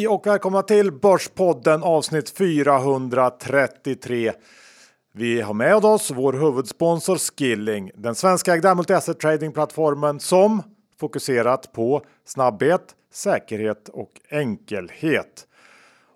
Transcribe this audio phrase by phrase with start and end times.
[0.00, 4.32] Hej och välkomna till Börspodden avsnitt 433.
[5.12, 10.62] Vi har med oss vår huvudsponsor Skilling, den svenska multi-asset tradingplattformen som
[11.00, 15.46] fokuserat på snabbhet, säkerhet och enkelhet.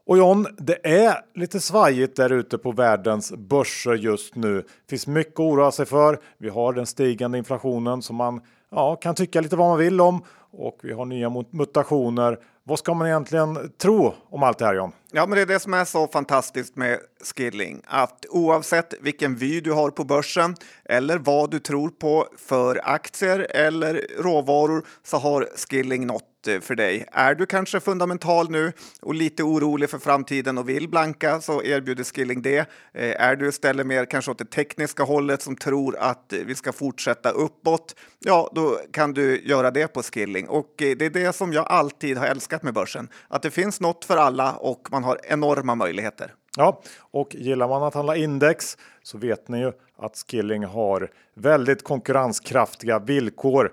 [0.07, 4.61] Och John, det är lite svajigt där ute på världens börser just nu.
[4.61, 6.19] Det finns mycket att oroa sig för.
[6.39, 8.41] Vi har den stigande inflationen som man
[8.71, 12.39] ja, kan tycka lite vad man vill om och vi har nya mutationer.
[12.67, 14.93] Vad ska man egentligen tro om allt det här John?
[15.13, 16.99] Ja, men det är det som är så fantastiskt med
[17.37, 22.81] Skilling, att oavsett vilken vy du har på börsen eller vad du tror på för
[22.85, 27.07] aktier eller råvaror så har Skilling nått Eh, för dig.
[27.13, 28.73] Är du kanske fundamental nu
[29.03, 32.59] och lite orolig för framtiden och vill blanka så erbjuder Skilling det.
[32.59, 36.55] Eh, är du istället mer kanske åt det tekniska hållet som tror att eh, vi
[36.55, 40.49] ska fortsätta uppåt, ja, då kan du göra det på Skilling.
[40.49, 44.05] Och det är det som jag alltid har älskat med börsen, att det finns något
[44.05, 46.35] för alla och man har enorma möjligheter.
[46.57, 51.85] Ja, och gillar man att handla index så vet ni ju att Skilling har väldigt
[51.85, 53.73] konkurrenskraftiga villkor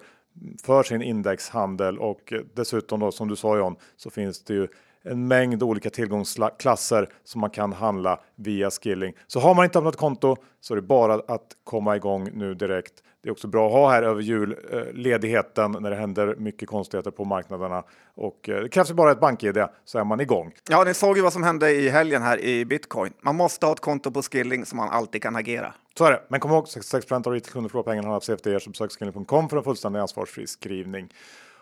[0.64, 4.68] för sin indexhandel och dessutom då som du sa John så finns det ju
[5.04, 9.14] en mängd olika tillgångsklasser som man kan handla via Skilling.
[9.28, 12.94] Så har man inte öppnat konto så är det bara att komma igång nu direkt.
[13.24, 17.12] Det är också bra att ha här över julledigheten eh, när det händer mycket konstigheter
[17.12, 17.84] på marknaderna
[18.16, 20.52] och eh, det krävs bara ett bank-id så är man igång.
[20.70, 23.14] Ja, ni såg ju vad som hände i helgen här i bitcoin.
[23.22, 25.74] Man måste ha ett konto på Skilling så man alltid kan agera.
[25.98, 26.22] Så är det.
[26.28, 29.58] Men kom ihåg 66 av retailkunder förlorar pengarna handlar på CFD så besök skilling.com för
[29.58, 31.14] en fullständig ansvarsfri skrivning.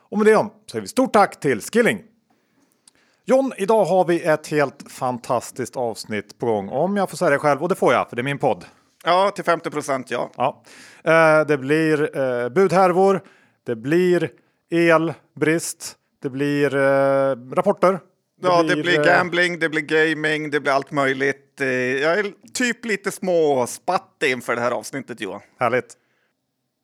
[0.10, 2.04] Och med det om säger vi stort tack till Skilling.
[3.26, 6.70] John, idag har vi ett helt fantastiskt avsnitt på gång.
[6.70, 8.66] Om jag får säga det själv, och det får jag, för det är min podd.
[9.06, 10.32] Ja, till 50 procent ja.
[10.36, 10.64] ja.
[11.04, 13.22] Eh, det blir eh, budhärvor,
[13.64, 14.32] det blir
[14.72, 18.00] elbrist, det blir eh, rapporter.
[18.42, 21.62] Ja, blir, det blir gambling, det blir gaming, det blir allt möjligt.
[21.62, 25.42] Eh, jag är typ lite små spatt inför det här avsnittet Johan.
[25.60, 25.98] Härligt.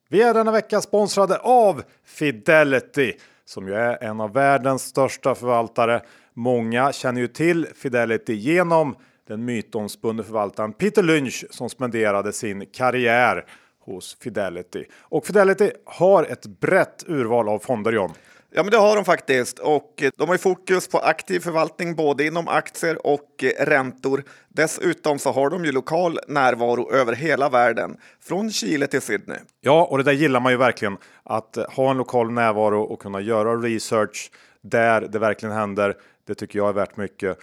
[0.08, 3.12] Vi är denna vecka sponsrade av Fidelity
[3.44, 6.02] som ju är en av världens största förvaltare.
[6.34, 8.96] Många känner ju till Fidelity genom
[9.28, 13.44] den mytomspunne förvaltaren Peter Lynch som spenderade sin karriär
[13.80, 14.84] hos Fidelity.
[15.00, 18.12] Och Fidelity har ett brett urval av fonder John.
[18.56, 19.58] Ja, men det har de faktiskt.
[19.58, 24.24] Och eh, de har fokus på aktiv förvaltning både inom aktier och eh, räntor.
[24.48, 29.38] Dessutom så har de ju lokal närvaro över hela världen, från Chile till Sydney.
[29.60, 30.96] Ja, och det där gillar man ju verkligen.
[31.22, 34.30] Att eh, ha en lokal närvaro och kunna göra research
[34.62, 35.94] där det verkligen händer.
[36.26, 37.38] Det tycker jag är värt mycket.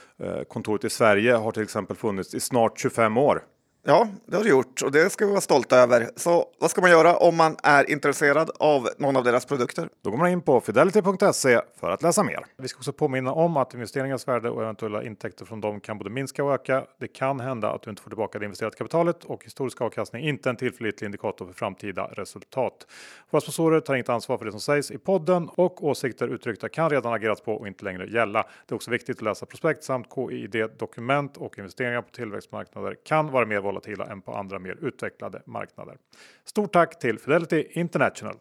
[0.47, 3.41] Kontoret i Sverige har till exempel funnits i snart 25 år.
[3.85, 6.09] Ja, det har du gjort och det ska vi vara stolta över.
[6.15, 9.89] Så vad ska man göra om man är intresserad av någon av deras produkter?
[10.01, 12.45] Då går man in på fidelity.se för att läsa mer.
[12.57, 16.09] Vi ska också påminna om att investeringars värde och eventuella intäkter från dem kan både
[16.09, 16.85] minska och öka.
[16.99, 20.49] Det kan hända att du inte får tillbaka det investerade kapitalet och historisk avkastning inte
[20.49, 22.87] en tillförlitlig indikator för framtida resultat.
[23.29, 26.89] Våra sponsorer tar inget ansvar för det som sägs i podden och åsikter uttryckta kan
[26.89, 28.43] redan agerats på och inte längre gälla.
[28.67, 33.31] Det är också viktigt att läsa prospekt samt KID dokument och investeringar på tillväxtmarknader kan
[33.31, 35.97] vara mer volatila än på andra mer utvecklade marknader.
[36.45, 38.35] Stort tack till Fidelity International.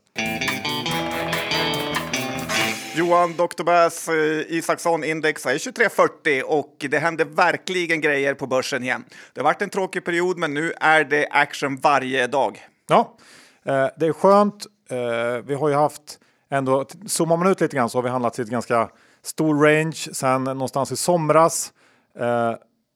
[2.95, 3.65] Johan Dr.
[3.65, 4.15] Bass eh,
[4.49, 9.05] Isaksson index är 2340 och det händer verkligen grejer på börsen igen.
[9.33, 12.59] Det har varit en tråkig period, men nu är det action varje dag.
[12.89, 13.17] Ja,
[13.65, 14.67] eh, det är skönt.
[14.91, 16.19] Eh, vi har ju haft
[16.51, 18.91] ändå zoomar man ut lite grann så har vi handlat i ett ganska
[19.23, 21.73] stor range sen någonstans i somras.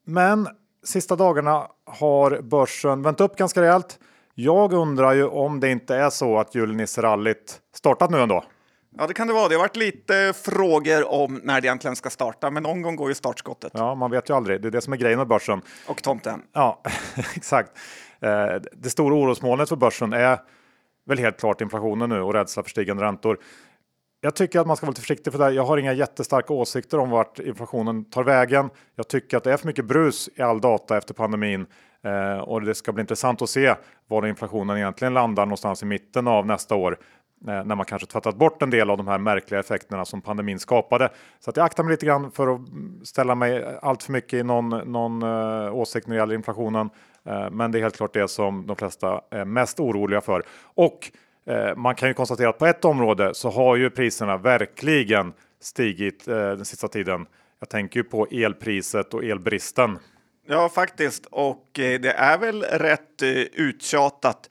[0.06, 0.48] Men
[0.86, 3.98] sista dagarna har börsen vänt upp ganska rejält.
[4.34, 8.44] Jag undrar ju om det inte är så att julnisserallyt startat nu ändå.
[8.98, 9.48] Ja, det kan det vara.
[9.48, 13.08] Det har varit lite frågor om när det egentligen ska starta, men någon gång går
[13.08, 13.72] ju startskottet.
[13.74, 14.62] Ja, man vet ju aldrig.
[14.62, 15.62] Det är det som är grejen med börsen.
[15.88, 16.42] Och tomten.
[16.52, 16.82] Ja,
[17.36, 17.70] exakt.
[18.20, 20.38] Eh, det stora orosmolnet för börsen är
[21.06, 23.38] väl helt klart inflationen nu och rädsla för stigande räntor.
[24.26, 25.44] Jag tycker att man ska vara lite försiktig för det.
[25.44, 25.52] här.
[25.52, 28.70] Jag har inga jättestarka åsikter om vart inflationen tar vägen.
[28.94, 31.66] Jag tycker att det är för mycket brus i all data efter pandemin
[32.04, 33.74] eh, och det ska bli intressant att se
[34.06, 36.98] var inflationen egentligen landar någonstans i mitten av nästa år
[37.48, 40.58] eh, när man kanske tvättat bort en del av de här märkliga effekterna som pandemin
[40.58, 41.10] skapade.
[41.40, 42.60] Så att jag aktar mig lite grann för att
[43.04, 46.90] ställa mig allt för mycket i någon, någon eh, åsikt när det gäller inflationen.
[47.24, 50.42] Eh, men det är helt klart det som de flesta är mest oroliga för.
[50.74, 51.10] Och
[51.46, 56.28] Eh, man kan ju konstatera att på ett område så har ju priserna verkligen stigit
[56.28, 57.26] eh, den sista tiden.
[57.60, 59.98] Jag tänker ju på elpriset och elbristen.
[60.48, 61.26] Ja, faktiskt.
[61.30, 63.22] Och eh, det är väl rätt
[63.52, 64.50] uttjatat.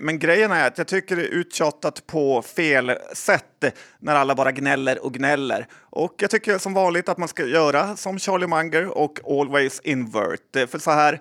[0.00, 3.64] Men grejen är att jag tycker det är uttjatat på fel sätt
[3.98, 5.66] när alla bara gnäller och gnäller.
[5.90, 10.70] Och jag tycker som vanligt att man ska göra som Charlie Munger och always invert.
[10.70, 11.20] För så här,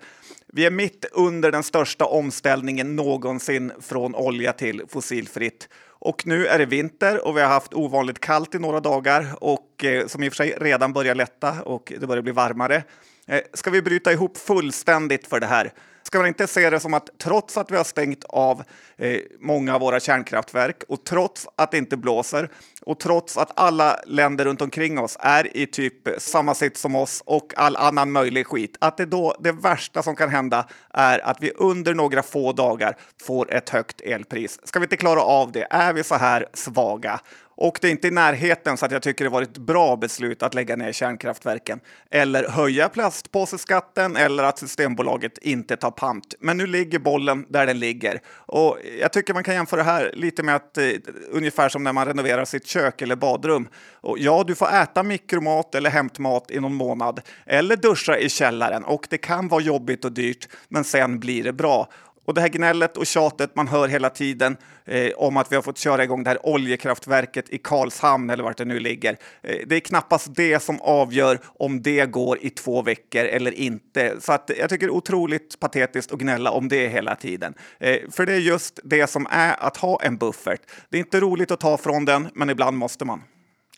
[0.55, 5.69] vi är mitt under den största omställningen någonsin från olja till fossilfritt.
[5.87, 9.83] Och nu är det vinter och vi har haft ovanligt kallt i några dagar och
[9.83, 12.83] eh, som i och för sig redan börjar lätta och det börjar bli varmare.
[13.27, 15.73] Eh, ska vi bryta ihop fullständigt för det här?
[16.13, 18.63] Ska man inte se det som att trots att vi har stängt av
[18.97, 22.49] eh, många av våra kärnkraftverk och trots att det inte blåser
[22.81, 27.23] och trots att alla länder runt omkring oss är i typ samma sitt som oss
[27.25, 31.37] och all annan möjlig skit, att det då det värsta som kan hända är att
[31.41, 34.59] vi under några få dagar får ett högt elpris.
[34.63, 35.67] Ska vi inte klara av det?
[35.69, 37.19] Är vi så här svaga?
[37.55, 40.43] Och det är inte i närheten så att jag tycker det var ett bra beslut
[40.43, 41.79] att lägga ner kärnkraftverken
[42.11, 46.35] eller höja plastpåseskatten eller att Systembolaget inte tar pant.
[46.39, 48.21] Men nu ligger bollen där den ligger.
[48.27, 50.85] Och jag tycker man kan jämföra det här lite med att eh,
[51.31, 53.67] ungefär som när man renoverar sitt kök eller badrum.
[54.01, 58.83] Och ja, du får äta mikromat eller hämtmat i någon månad eller duscha i källaren
[58.83, 61.89] och det kan vara jobbigt och dyrt, men sen blir det bra.
[62.25, 65.63] Och det här gnället och tjatet man hör hela tiden eh, om att vi har
[65.63, 69.17] fått köra igång det här oljekraftverket i Karlshamn eller vart det nu ligger.
[69.41, 74.15] Eh, det är knappast det som avgör om det går i två veckor eller inte.
[74.19, 77.53] Så att jag tycker det är otroligt patetiskt att gnälla om det hela tiden.
[77.79, 80.61] Eh, för det är just det som är att ha en buffert.
[80.89, 83.23] Det är inte roligt att ta från den, men ibland måste man.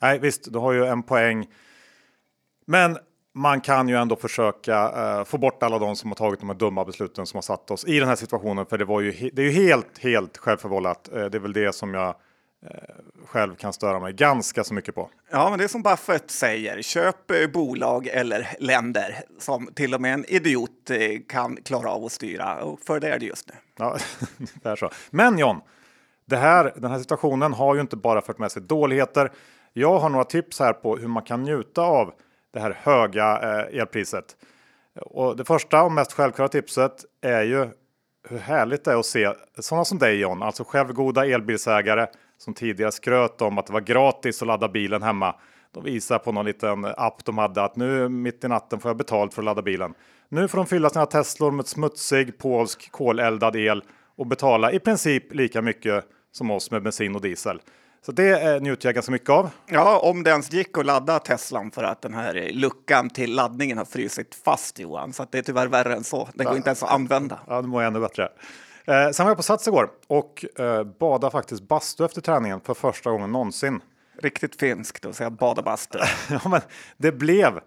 [0.02, 1.48] Nej, visst, du har ju en poäng.
[2.68, 2.98] Men
[3.36, 6.56] man kan ju ändå försöka uh, få bort alla de som har tagit de här
[6.56, 8.66] dumma besluten som har satt oss i den här situationen.
[8.66, 11.10] För det, var ju det är ju helt, helt självförvållat.
[11.16, 12.70] Uh, det är väl det som jag uh,
[13.26, 15.10] själv kan störa mig ganska så mycket på.
[15.32, 16.82] Ja, men det är som Buffett säger.
[16.82, 20.92] Köp bolag eller länder som till och med en idiot
[21.30, 22.64] kan klara av att styra.
[22.64, 23.56] Och för det är det just nu.
[23.78, 23.98] Ja,
[24.64, 24.90] det är så.
[25.10, 25.62] Men John,
[26.26, 29.32] det här, den här situationen har ju inte bara fört med sig dåligheter.
[29.74, 32.14] Jag har några tips här på hur man kan njuta av
[32.56, 34.36] det här höga eh, elpriset.
[35.02, 37.68] Och det första och mest självklara tipset är ju
[38.30, 42.08] hur härligt det är att se sådana som dig John, alltså självgoda elbilsägare
[42.38, 45.36] som tidigare skröt om att det var gratis att ladda bilen hemma.
[45.72, 48.98] De visar på någon liten app de hade att nu mitt i natten får jag
[48.98, 49.94] betalt för att ladda bilen.
[50.30, 53.84] Nu får de fylla sina Teslor med smutsig polsk koleldad el
[54.16, 57.62] och betala i princip lika mycket som oss med bensin och diesel.
[58.06, 59.50] Så det eh, njuter jag ganska mycket av.
[59.66, 63.78] Ja, om det ens gick att ladda Teslan för att den här luckan till laddningen
[63.78, 65.14] har frysit fast Johan.
[65.14, 66.30] Så det är tyvärr värre än så.
[66.34, 67.40] Den går inte ens att använda.
[67.48, 68.24] Ja, det mår jag ännu bättre.
[68.86, 72.74] Eh, sen var jag på Sats igår och eh, badade faktiskt bastu efter träningen för
[72.74, 73.82] första gången någonsin.
[74.22, 76.00] Riktigt finskt att säga bada bastu.
[76.30, 76.62] ja, men
[76.98, 77.60] det blev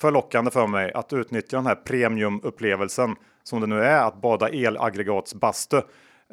[0.00, 4.48] för lockande för mig att utnyttja den här premiumupplevelsen som det nu är att bada
[4.48, 5.76] elaggregatsbastu.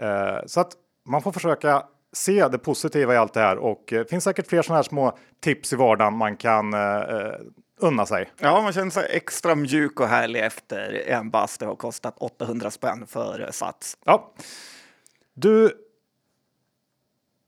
[0.01, 0.71] Eh, så att
[1.05, 1.83] man får försöka
[2.15, 4.83] se det positiva i allt det här och det eh, finns säkert fler sådana här
[4.83, 7.35] små tips i vardagen man kan eh, eh,
[7.79, 8.31] unna sig.
[8.39, 13.07] Ja, man känner sig extra mjuk och härlig efter en bastu har kostat 800 spänn
[13.07, 13.97] för Sats.
[14.05, 14.33] Ja.
[15.33, 15.71] Du,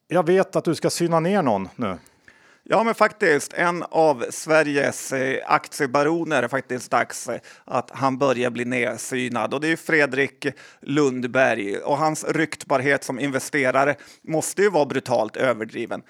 [0.07, 1.97] jag vet att du ska syna ner någon nu.
[2.69, 3.53] Ja, men faktiskt.
[3.53, 9.53] En av Sveriges eh, aktiebaroner är faktiskt dags eh, att han börjar bli nedsynad.
[9.53, 10.47] Och det är Fredrik
[10.81, 11.77] Lundberg.
[11.77, 16.01] Och hans ryktbarhet som investerare måste ju vara brutalt överdriven.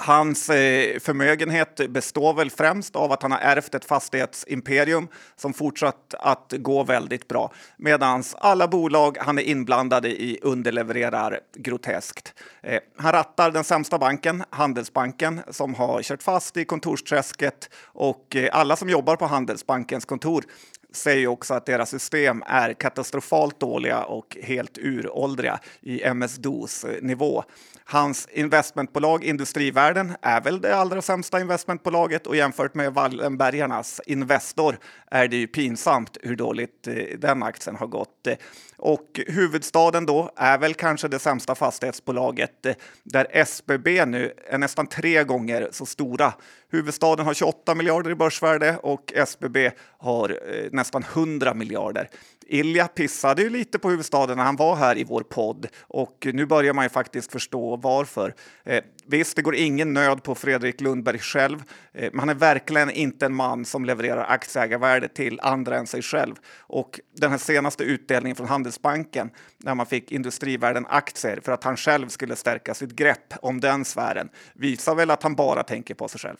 [0.00, 6.14] Hans eh, förmögenhet består väl främst av att han har ärvt ett fastighetsimperium som fortsatt
[6.18, 7.52] att gå väldigt bra.
[7.76, 12.34] Medan alla bolag han är inblandade i underlevererar groteskt.
[12.62, 18.48] Eh, han rattar den sämsta banken, Handelsbanken, som har kört fast i kontorsträsket och eh,
[18.52, 20.44] alla som jobbar på Handelsbankens kontor
[20.92, 27.44] säger också att deras system är katastrofalt dåliga och helt uråldriga i MS-DOS nivå.
[27.84, 34.78] Hans investmentbolag Industrivärden är väl det allra sämsta investmentbolaget och jämfört med Wallenbergarnas Investor
[35.10, 38.28] är det ju pinsamt hur dåligt eh, den aktien har gått.
[38.76, 44.86] Och huvudstaden då är väl kanske det sämsta fastighetsbolaget eh, där SBB nu är nästan
[44.86, 46.32] tre gånger så stora.
[46.70, 52.10] Huvudstaden har 28 miljarder i börsvärde och SBB har eh, nästan 100 miljarder.
[52.50, 56.46] Ilja pissade ju lite på huvudstaden när han var här i vår podd och nu
[56.46, 58.34] börjar man ju faktiskt förstå varför.
[58.64, 62.90] Eh, visst, det går ingen nöd på Fredrik Lundberg själv, eh, men han är verkligen
[62.90, 66.34] inte en man som levererar aktieägarvärde till andra än sig själv.
[66.58, 71.76] Och den här senaste utdelningen från Handelsbanken när man fick Industrivärden aktier för att han
[71.76, 76.08] själv skulle stärka sitt grepp om den sfären visar väl att han bara tänker på
[76.08, 76.38] sig själv.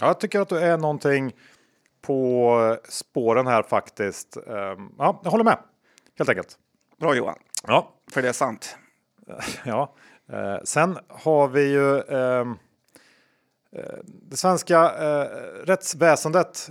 [0.00, 1.32] Jag tycker att du är någonting
[2.06, 4.36] på spåren här faktiskt.
[4.36, 5.58] Ehm, ja, jag håller med
[6.18, 6.58] helt enkelt.
[7.00, 7.38] Bra Johan.
[7.66, 8.76] Ja, för det är sant.
[9.64, 9.94] Ja,
[10.32, 12.50] eh, sen har vi ju ehm,
[13.76, 15.26] eh, det svenska eh,
[15.64, 16.70] rättsväsendet,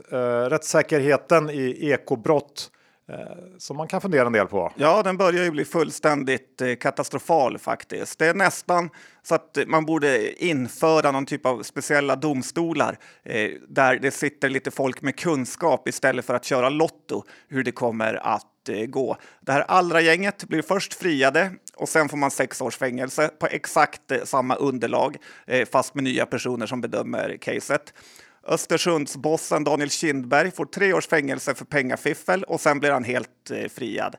[0.50, 2.72] rättssäkerheten i ekobrott
[3.10, 3.18] Eh,
[3.58, 4.72] som man kan fundera en del på.
[4.76, 8.20] Ja, den börjar ju bli fullständigt eh, katastrofal faktiskt.
[8.20, 8.90] Det är nästan
[9.24, 14.72] så att man borde införa någon typ av speciella domstolar eh, där det sitter lite
[14.72, 19.18] folk med kunskap istället för att köra lotto hur det kommer att eh, gå.
[19.42, 23.48] Det här allra gänget blir först friade och sen får man sex års fängelse på
[23.48, 25.18] exakt eh, samma underlag
[25.48, 27.94] eh, fast med nya personer som bedömer caset.
[28.48, 33.70] Östersundsbossen Daniel Kindberg får tre års fängelse för pengafiffel och sen blir han helt eh,
[33.70, 34.16] friad.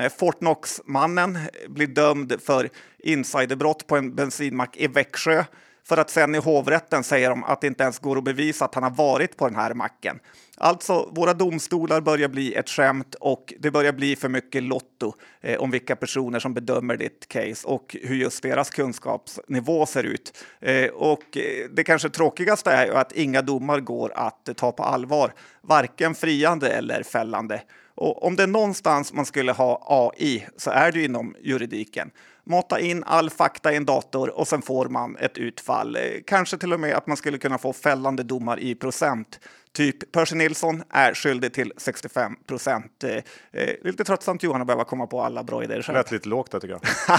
[0.00, 2.68] Eh, Fortnox-mannen blir dömd för
[2.98, 5.44] insiderbrott på en bensinmack i Växjö
[5.88, 8.74] för att sen i hovrätten säger de att det inte ens går att bevisa att
[8.74, 10.18] han har varit på den här macken.
[10.56, 15.60] Alltså, våra domstolar börjar bli ett skämt och det börjar bli för mycket lotto eh,
[15.60, 20.44] om vilka personer som bedömer ditt case och hur just deras kunskapsnivå ser ut.
[20.60, 24.82] Eh, och eh, det kanske tråkigaste är ju att inga domar går att ta på
[24.82, 27.62] allvar, varken friande eller fällande.
[27.94, 32.10] Och om det är någonstans man skulle ha AI så är det inom juridiken.
[32.48, 35.96] Mata in all fakta i en dator och sen får man ett utfall.
[35.96, 39.40] Eh, kanske till och med att man skulle kunna få fällande domar i procent.
[39.72, 43.04] Typ Percy Nilsson är skyldig till 65 procent.
[43.04, 43.16] Eh,
[43.62, 45.96] eh, lite tröttsamt Johan att behöva komma på alla bra idéer själv.
[45.96, 46.82] Lät lite lågt där tycker jag.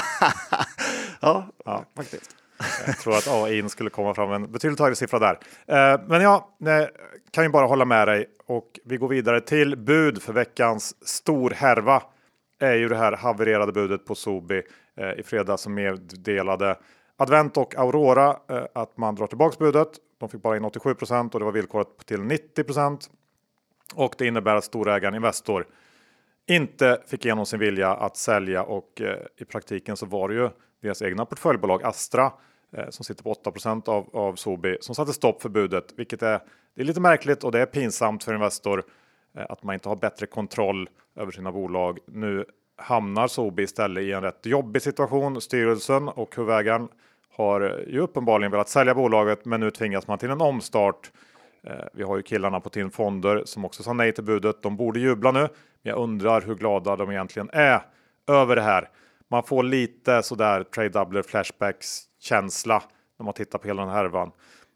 [1.22, 2.36] ja, ja, faktiskt.
[2.86, 5.40] Jag tror att AI skulle komma fram en betydligt högre siffra där.
[5.68, 6.50] Eh, men ja,
[7.32, 12.04] kan ju bara hålla med dig och vi går vidare till bud för veckans storhärva.
[12.62, 14.64] Är ju det här havererade budet på Sobi
[15.00, 16.78] Eh, i fredags som meddelade
[17.18, 19.90] Advent och Aurora eh, att man drar tillbaks budet.
[20.18, 23.10] De fick bara in 87 procent och det var villkoret till 90
[23.96, 25.68] och det innebär att storägaren Investor
[26.48, 30.50] inte fick igenom sin vilja att sälja och eh, i praktiken så var det ju
[30.82, 32.32] deras egna portföljbolag Astra
[32.90, 33.52] som sitter på 8
[33.86, 36.40] av, av Sobi som satte stopp för budet, vilket är,
[36.76, 38.84] det är lite märkligt och det är pinsamt för Investor
[39.34, 42.00] att man inte har bättre kontroll över sina bolag.
[42.06, 42.46] Nu
[42.80, 45.42] hamnar Sobi istället i en rätt jobbig situation.
[45.42, 46.88] Styrelsen och huvudägaren
[47.36, 51.12] har ju uppenbarligen velat sälja bolaget, men nu tvingas man till en omstart.
[51.64, 54.62] Eh, vi har ju killarna på TIN Fonder som också sa nej till budet.
[54.62, 55.50] De borde jubla nu, men
[55.82, 57.82] jag undrar hur glada de egentligen är
[58.28, 58.90] över det här.
[59.28, 62.84] Man får lite sådär trade doubler flashbacks känsla
[63.20, 64.32] när man tittar på hela den här härvan.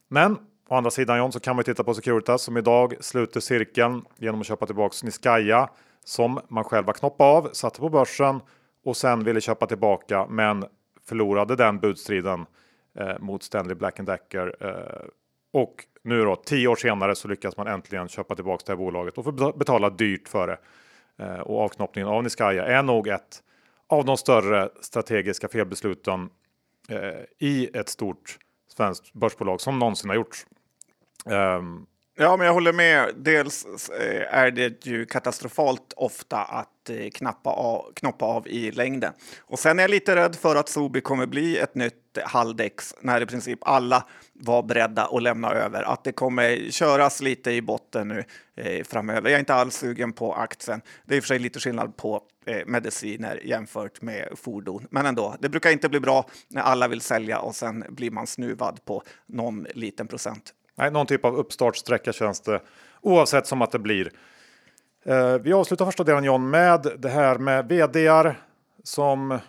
[0.07, 0.37] Men
[0.69, 4.41] å andra sidan John så kan man titta på Securitas som idag sluter cirkeln genom
[4.41, 5.69] att köpa tillbaks Niskaya
[6.05, 8.41] som man själva knoppade av, satte på börsen
[8.85, 10.65] och sen ville köpa tillbaka men
[11.07, 12.45] förlorade den budstriden
[12.99, 14.55] eh, mot Stanley Black Decker.
[14.59, 15.07] Eh,
[15.53, 19.17] och nu då, tio år senare så lyckas man äntligen köpa tillbaka det här bolaget
[19.17, 20.57] och få betala dyrt för det.
[21.23, 23.43] Eh, och avknoppningen av Niskaya är nog ett
[23.87, 26.29] av de större strategiska felbesluten
[26.89, 30.45] eh, i ett stort svenskt börsbolag som någonsin har gjorts.
[31.25, 33.13] Um, Ja, men jag håller med.
[33.15, 39.13] Dels eh, är det ju katastrofalt ofta att eh, knappa av, knoppa av i längden.
[39.41, 43.21] Och sen är jag lite rädd för att Sobi kommer bli ett nytt Haldex när
[43.21, 45.83] i princip alla var beredda att lämna över.
[45.83, 48.23] Att det kommer köras lite i botten nu
[48.55, 49.29] eh, framöver.
[49.29, 50.81] Jag är inte alls sugen på aktien.
[51.05, 54.87] Det är i och för sig lite skillnad på eh, mediciner jämfört med fordon.
[54.89, 58.27] Men ändå, det brukar inte bli bra när alla vill sälja och sen blir man
[58.27, 60.53] snuvad på någon liten procent.
[60.75, 62.61] Nej, någon typ av uppstartsträcka känns det
[63.01, 64.11] oavsett som att det blir.
[65.05, 68.41] Eh, vi avslutar första delen John med det här med vdar
[68.83, 69.39] som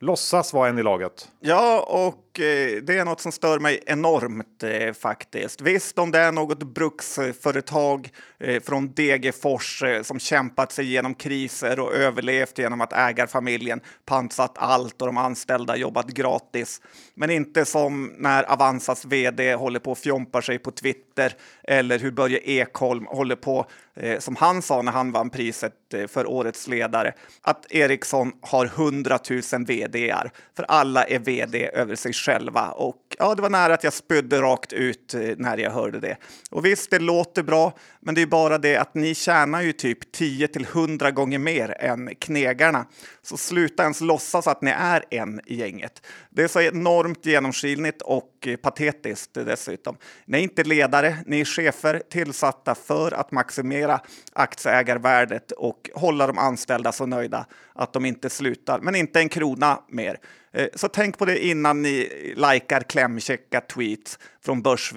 [0.00, 1.28] låtsas vara en i laget.
[1.40, 5.60] Ja, och Eh, det är något som stör mig enormt eh, faktiskt.
[5.60, 11.80] Visst, om det är något bruksföretag eh, från Degerfors eh, som kämpat sig genom kriser
[11.80, 16.80] och överlevt genom att ägarfamiljen pansat allt och de anställda jobbat gratis.
[17.14, 21.34] Men inte som när Avanzas vd håller på och fjompar sig på Twitter
[21.64, 26.06] eller hur Börje Ekholm håller på, eh, som han sa när han vann priset eh,
[26.06, 27.12] för årets ledare,
[27.42, 32.70] att Ericsson har 100 000 vdar, för alla är vd över sig själva.
[32.70, 36.16] Och ja, det var nära att jag spydde rakt ut eh, när jag hörde det.
[36.50, 40.12] Och visst, det låter bra, men det är bara det att ni tjänar ju typ
[40.12, 42.86] 10 till 100 gånger mer än knegarna.
[43.22, 46.06] Så sluta ens låtsas att ni är en i gänget.
[46.30, 49.96] Det är så enormt genomskinligt och eh, patetiskt dessutom.
[50.24, 54.00] Ni är inte ledare, ni är chefer tillsatta för att maximera
[54.32, 59.78] aktieägarvärdet och hålla de anställda så nöjda att de inte slutar, men inte en krona
[59.88, 60.18] mer.
[60.52, 64.92] Eh, så tänk på det innan ni likar klämkäcka tweets från börs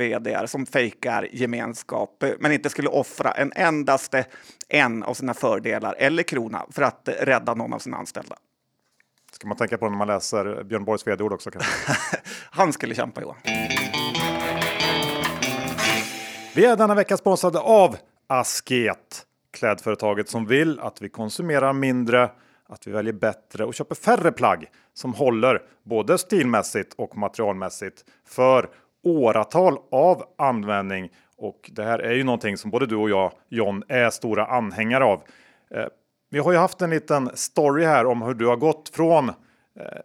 [0.45, 4.25] som fejkar gemenskap, eh, men inte skulle offra en endaste
[4.69, 8.35] en av sina fördelar eller krona för att rädda någon av sina anställda.
[9.31, 11.49] Ska man tänka på när man läser Björn Borgs vd-ord också?
[12.49, 13.37] Han skulle kämpa Johan.
[16.55, 17.97] Vi är denna vecka sponsrade av
[18.27, 22.31] Asket, klädföretaget som vill att vi konsumerar mindre,
[22.69, 28.69] att vi väljer bättre och köper färre plagg som håller både stilmässigt och materialmässigt för
[29.03, 31.09] åratal av användning.
[31.37, 35.03] Och det här är ju någonting som både du och jag, John, är stora anhängare
[35.03, 35.23] av.
[35.71, 35.85] Eh,
[36.29, 39.33] vi har ju haft en liten story här om hur du har gått från eh,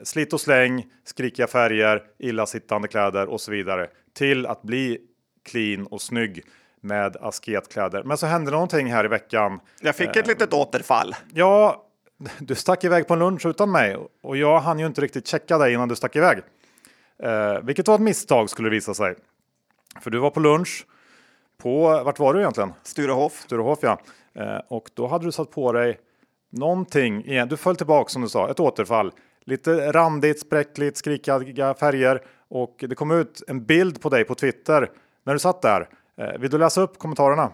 [0.03, 4.99] slit och släng, skrikiga färger, illasittande kläder och så vidare till att bli
[5.45, 6.45] clean och snygg
[6.81, 8.03] med asketkläder.
[8.03, 9.61] Men så hände någonting här i veckan.
[9.81, 11.15] Jag fick ett litet återfall.
[11.35, 11.90] Ja,
[12.39, 15.59] du stack iväg på en lunch utan mig och jag hann ju inte riktigt checka
[15.59, 16.39] dig innan du stack iväg.
[17.23, 19.15] Eh, vilket var ett misstag skulle det visa sig.
[20.01, 20.87] För du var på lunch
[21.63, 22.73] på, vart var du egentligen?
[22.83, 23.41] Sturehof.
[23.41, 24.01] Sturehof ja.
[24.35, 25.99] Eh, och då hade du satt på dig
[26.51, 27.49] någonting igen.
[27.49, 29.13] Du föll tillbaka som du sa, ett återfall.
[29.45, 34.91] Lite randigt, spräckligt, skrikiga färger och det kom ut en bild på dig på Twitter
[35.25, 35.89] när du satt där.
[36.17, 37.51] Eh, vill du läsa upp kommentarerna?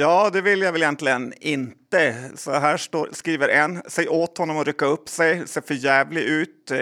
[0.00, 2.30] Ja, det vill jag väl egentligen inte.
[2.34, 6.22] Så här står, skriver en, säg åt honom att rycka upp sig, ser för jävlig
[6.22, 6.70] ut.
[6.70, 6.78] Eh,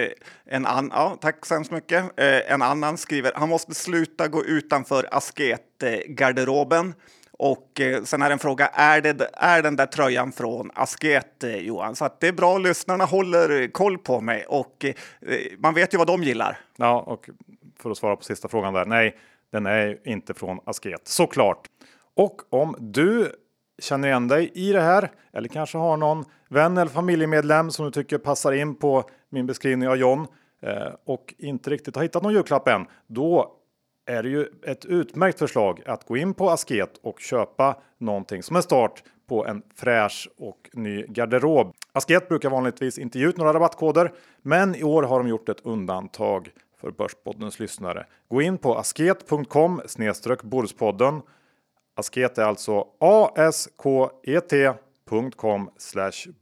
[0.46, 2.02] en an, ja, tack så hemskt mycket.
[2.16, 6.94] Eh, en annan skriver, han måste sluta gå utanför asketgarderoben.
[7.30, 11.44] Och eh, sen är det en fråga, är, det, är den där tröjan från Asket,
[11.58, 11.96] Johan?
[11.96, 14.84] Så att det är bra, lyssnarna håller koll på mig och
[15.58, 16.58] man vet ju vad de gillar.
[16.76, 17.30] Ja, och
[17.82, 19.16] för att svara på sista frågan där, nej,
[19.52, 21.68] den är inte från Asket, såklart.
[22.16, 23.32] Och om du
[23.78, 27.90] känner igen dig i det här eller kanske har någon vän eller familjemedlem som du
[27.90, 30.26] tycker passar in på min beskrivning av John
[30.62, 33.52] eh, och inte riktigt har hittat någon julklapp än, då
[34.06, 38.56] är det ju ett utmärkt förslag att gå in på Asket och köpa någonting som
[38.56, 41.74] en start på en fräsch och ny garderob.
[41.92, 45.60] Asket brukar vanligtvis inte ge ut några rabattkoder, men i år har de gjort ett
[45.66, 48.06] undantag för Börspoddens lyssnare.
[48.28, 49.80] Gå in på asket.com
[50.42, 51.22] Borspodden.
[51.98, 52.84] Asket är alltså
[54.16, 55.70] asket.com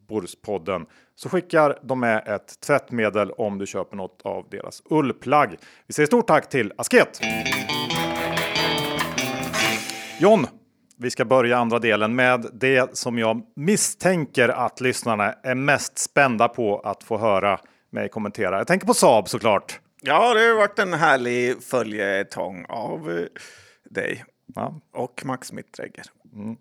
[0.08, 0.86] Borspodden.
[1.14, 5.56] Så skickar de med ett tvättmedel om du köper något av deras ullplagg.
[5.86, 7.20] Vi säger stort tack till Asket!
[10.20, 10.46] John,
[10.96, 16.48] vi ska börja andra delen med det som jag misstänker att lyssnarna är mest spända
[16.48, 18.58] på att få höra mig kommentera.
[18.58, 19.80] Jag tänker på Saab såklart.
[20.02, 23.26] Ja, det har varit en härlig följetong av eh,
[23.90, 24.80] dig ja.
[24.92, 26.04] och Max Mittregger.
[26.35, 26.57] Mm.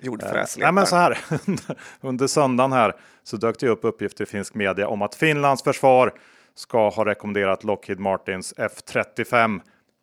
[0.00, 0.68] Jordfräsletar.
[0.68, 1.18] Eh, men så här,
[2.00, 6.12] under söndagen här så dök det upp uppgifter i finsk media om att Finlands försvar
[6.54, 9.60] ska ha rekommenderat Lockheed Martins F35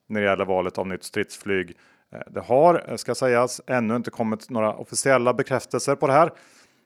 [0.08, 1.78] när det gäller valet av nytt stridsflyg.
[2.14, 6.32] Eh, det har, eh, ska sägas, ännu inte kommit några officiella bekräftelser på det här.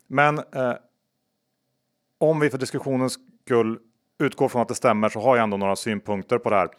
[0.07, 0.73] Men eh,
[2.19, 3.79] om vi för diskussionens skull
[4.19, 6.69] utgår från att det stämmer så har jag ändå några synpunkter på det här.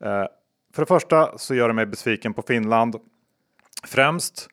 [0.00, 0.28] Eh,
[0.74, 2.96] för det första så gör det mig besviken på Finland.
[3.86, 4.48] Främst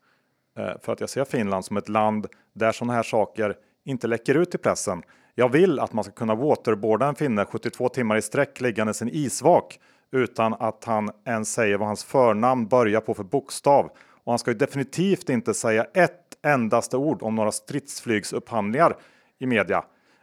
[0.57, 4.35] eh, för att jag ser Finland som ett land där sådana här saker inte läcker
[4.35, 5.03] ut i pressen.
[5.35, 9.09] Jag vill att man ska kunna waterboarda en finne 72 timmar i sträck liggandes en
[9.09, 9.79] isvak
[10.11, 13.91] utan att han ens säger vad hans förnamn börjar på för bokstav.
[14.23, 18.95] Och han ska ju definitivt inte säga ett endaste ord om några stridsflygsupphandlingar
[19.39, 19.77] i media.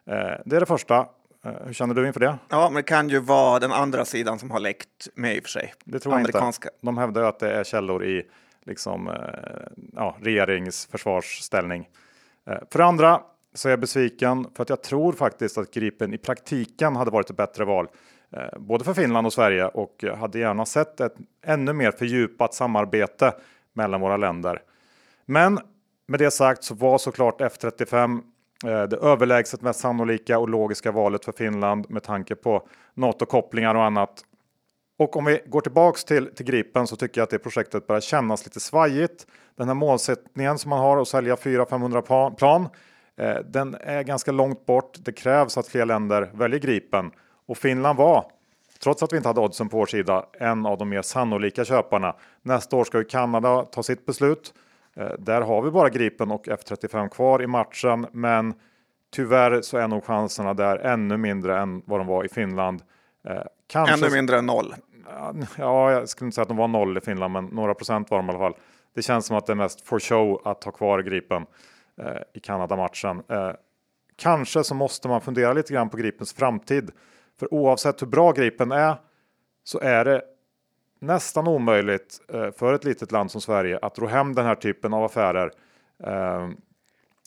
[0.07, 0.15] Eh,
[0.45, 0.97] det är det första.
[1.45, 2.39] Eh, hur känner du inför det?
[2.49, 5.43] Ja, men det kan ju vara den andra sidan som har läckt med i och
[5.43, 5.75] för sig.
[5.85, 6.71] Det tror jag inte.
[6.81, 8.27] De hävdar ju att det är källor i
[8.67, 9.15] liksom, eh,
[9.93, 11.89] ja, regeringsförsvarsställning.
[12.47, 13.21] Eh, för det andra
[13.55, 17.31] så är jag besviken för att jag tror faktiskt att Gripen i praktiken hade varit
[17.31, 17.89] ett bättre val.
[18.31, 23.35] Eh, både för Finland och Sverige och hade gärna sett ett ännu mer fördjupat samarbete
[23.73, 24.63] mellan våra länder.
[25.25, 25.61] Men
[26.07, 28.21] med det sagt så var såklart F35
[28.65, 33.85] eh, det överlägset mest sannolika och logiska valet för Finland med tanke på NATO-kopplingar och
[33.85, 34.25] annat.
[34.97, 38.01] Och om vi går tillbaks till, till Gripen så tycker jag att det projektet börjar
[38.01, 39.27] kännas lite svajigt.
[39.57, 42.69] Den här målsättningen som man har att sälja 400-500 plan,
[43.17, 44.97] eh, den är ganska långt bort.
[44.99, 47.11] Det krävs att fler länder väljer Gripen
[47.47, 48.33] och Finland var
[48.83, 52.17] Trots att vi inte hade oddsen på vår sida, en av de mer sannolika köparna.
[52.43, 54.53] Nästa år ska ju Kanada ta sitt beslut
[54.97, 58.55] Eh, där har vi bara Gripen och F35 kvar i matchen, men
[59.15, 62.83] tyvärr så är nog chanserna där ännu mindre än vad de var i Finland.
[63.29, 64.07] Eh, Kanske...
[64.07, 64.75] Ännu mindre än noll?
[65.59, 68.19] Ja, jag skulle inte säga att de var noll i Finland, men några procent var
[68.19, 68.55] de i alla fall.
[68.95, 71.47] Det känns som att det är mest for show att ha kvar Gripen
[72.01, 73.23] eh, i Kanada-matchen.
[73.29, 73.51] Eh,
[74.17, 76.91] kanske så måste man fundera lite grann på Gripens framtid.
[77.39, 78.97] För oavsett hur bra Gripen är
[79.65, 80.23] så är det
[81.01, 84.95] nästan omöjligt eh, för ett litet land som Sverige att ro hem den här typen
[84.95, 85.51] av affärer.
[86.05, 86.49] Eh,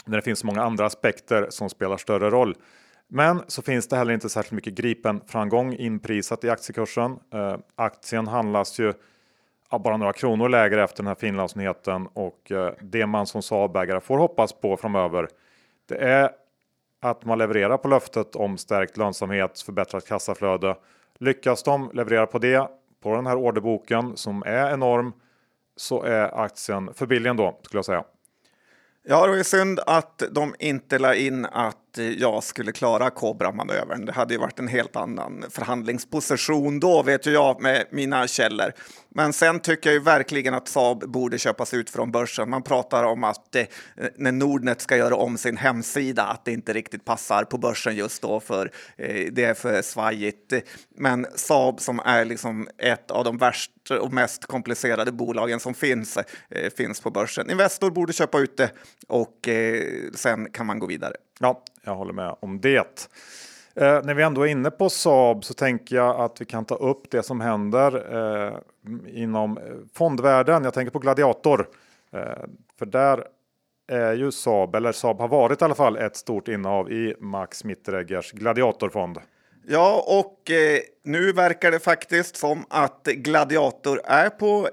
[0.05, 2.55] när det finns så många andra aspekter som spelar större roll.
[3.11, 7.19] Men så finns det heller inte särskilt mycket Gripen-framgång inprisat i aktiekursen.
[7.33, 8.93] Eh, aktien handlas ju
[9.79, 14.17] bara några kronor lägre efter den här Finlandsnyheten och eh, det man som Saabägare får
[14.17, 15.27] hoppas på framöver
[15.89, 16.29] det är
[17.01, 20.75] att man levererar på löftet om stärkt lönsamhet, förbättrat kassaflöde.
[21.19, 22.69] Lyckas de leverera på det,
[23.01, 25.13] på den här orderboken som är enorm,
[25.75, 28.03] så är aktien för billig ändå skulle jag säga.
[29.03, 33.09] Ja, det var ju synd att de inte la in att att jag skulle klara
[33.09, 34.05] Cobra-manövern.
[34.05, 38.71] Det hade ju varit en helt annan förhandlingsposition då, vet ju jag med mina källor.
[39.09, 42.49] Men sen tycker jag ju verkligen att Saab borde köpas ut från börsen.
[42.49, 43.67] Man pratar om att det,
[44.15, 48.21] när Nordnet ska göra om sin hemsida, att det inte riktigt passar på börsen just
[48.21, 50.53] då, för eh, det är för svajigt.
[50.97, 56.17] Men Saab som är liksom ett av de värsta och mest komplicerade bolagen som finns,
[56.17, 57.51] eh, finns på börsen.
[57.51, 58.71] Investor borde köpa ut det
[59.07, 59.83] och eh,
[60.15, 61.13] sen kan man gå vidare.
[61.39, 63.09] Ja, jag håller med om det.
[63.75, 66.75] Eh, när vi ändå är inne på Saab så tänker jag att vi kan ta
[66.75, 68.15] upp det som händer
[68.47, 68.53] eh,
[69.07, 70.63] inom eh, fondvärlden.
[70.63, 71.67] Jag tänker på Gladiator.
[72.11, 72.21] Eh,
[72.79, 73.23] för där
[73.87, 77.63] är ju Saab, eller Saab har varit i alla fall, ett stort innehav i Max
[77.63, 79.19] Mittereggers Gladiatorfond.
[79.67, 84.69] Ja, och eh, nu verkar det faktiskt som att Gladiator är på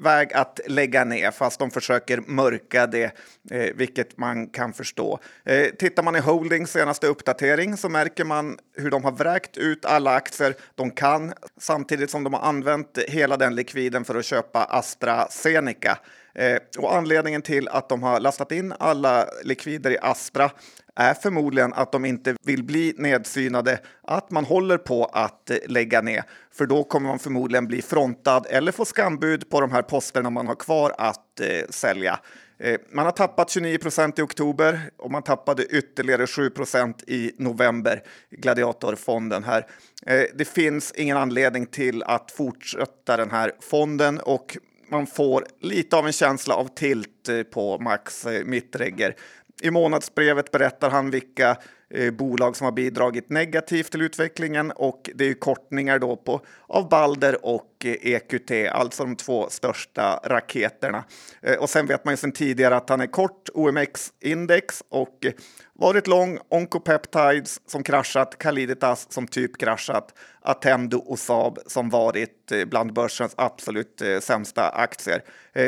[0.00, 3.04] väg att lägga ner, fast de försöker mörka det,
[3.50, 5.18] eh, vilket man kan förstå.
[5.44, 9.84] Eh, tittar man i Holdings senaste uppdatering så märker man hur de har vräkt ut
[9.84, 14.64] alla aktier de kan, samtidigt som de har använt hela den likviden för att köpa
[14.64, 15.98] AstraZeneca.
[16.34, 20.50] Eh, och anledningen till att de har lastat in alla likvider i Astra
[20.96, 26.00] är förmodligen att de inte vill bli nedsynade, att man håller på att eh, lägga
[26.00, 26.24] ner.
[26.52, 30.46] För då kommer man förmodligen bli frontad eller få skambud på de här posterna man
[30.46, 32.20] har kvar att eh, sälja.
[32.58, 37.32] Eh, man har tappat 29 procent i oktober och man tappade ytterligare 7 procent i
[37.38, 39.66] november, Gladiatorfonden här.
[40.06, 44.56] Eh, det finns ingen anledning till att fortsätta den här fonden och
[44.90, 49.16] man får lite av en känsla av tilt eh, på Max eh, Mittregger.
[49.62, 51.56] I månadsbrevet berättar han vilka
[51.90, 56.88] eh, bolag som har bidragit negativt till utvecklingen och det är kortningar då på av
[56.88, 61.04] Balder och EQT, alltså de två största raketerna.
[61.42, 65.26] Eh, och sen vet man ju sedan tidigare att han är kort OMX-index och
[65.72, 72.64] varit lång Oncopeptides som kraschat, Caliditas som typ kraschat, Attendo och Saab som varit eh,
[72.64, 75.22] bland börsens absolut eh, sämsta aktier.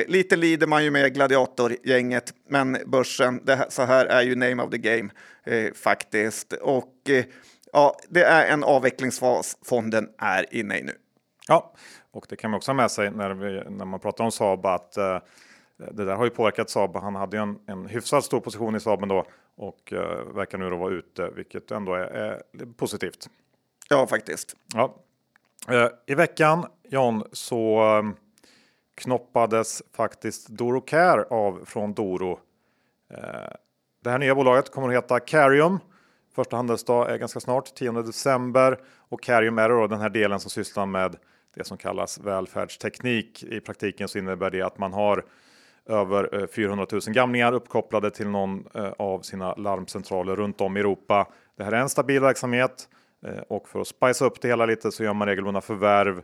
[0.06, 4.70] Lite lider man ju med gladiatorgänget, men börsen, det, så här är ju name of
[4.70, 5.10] the game
[5.74, 6.52] faktiskt.
[6.52, 6.94] Och
[7.72, 10.92] ja, det är en avvecklingsfas fonden är inne i nu.
[11.48, 11.72] Ja,
[12.10, 14.66] och det kan man också ha med sig när, vi, när man pratar om Saab
[14.66, 15.18] att eh,
[15.76, 16.96] det där har ju påverkat Saab.
[16.96, 19.24] Han hade ju en, en hyfsat stor position i Saaben då
[19.56, 22.42] och eh, verkar nu då vara ute, vilket ändå är, är
[22.76, 23.28] positivt.
[23.88, 24.56] Ja, faktiskt.
[24.74, 24.94] Ja.
[25.68, 28.02] Eh, I veckan, John, så eh,
[28.94, 32.40] knoppades faktiskt Doro Care av från Doro.
[33.10, 33.52] Eh,
[34.02, 35.78] det här nya bolaget kommer att heta Carium.
[36.34, 38.78] Första handelsdag är ganska snart, 10 december.
[39.08, 41.16] Och Carium är då den här delen som sysslar med
[41.56, 43.42] det som kallas välfärdsteknik.
[43.42, 45.24] I praktiken så innebär det att man har
[45.86, 50.80] över eh, 400 000 gamlingar uppkopplade till någon eh, av sina larmcentraler runt om i
[50.80, 51.28] Europa.
[51.56, 52.88] Det här är en stabil verksamhet
[53.26, 56.22] eh, och för att spicea upp det hela lite så gör man regelbundna förvärv,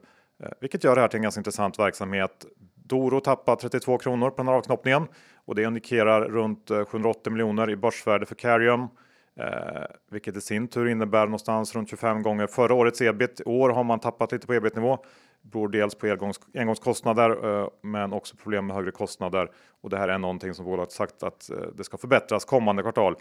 [0.60, 2.46] vilket gör det här till en ganska intressant verksamhet.
[2.74, 5.06] Doro tappar 32 kronor på den här avknoppningen
[5.44, 8.88] och det indikerar runt 780 miljoner i börsvärde för Carium.
[9.36, 13.40] Eh, vilket i sin tur innebär någonstans runt 25 gånger förra årets ebit.
[13.40, 14.98] I år har man tappat lite på ebit-nivå.
[15.42, 19.50] Beror dels på engångs engångskostnader eh, men också problem med högre kostnader.
[19.80, 23.16] Och det här är någonting som bolaget sagt att eh, det ska förbättras kommande kvartal.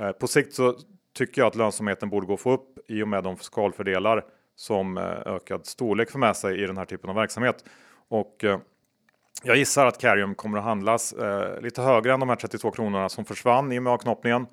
[0.00, 0.74] Eh, på sikt så
[1.14, 4.24] tycker jag att lönsamheten borde gå att få upp i och med de skalfördelar
[4.56, 7.64] som eh, ökad storlek för med sig i den här typen av verksamhet.
[8.08, 8.58] Och eh,
[9.42, 13.08] jag gissar att Carium kommer att handlas eh, lite högre än de här 32 kronorna
[13.08, 14.46] som försvann i och med avknoppningen.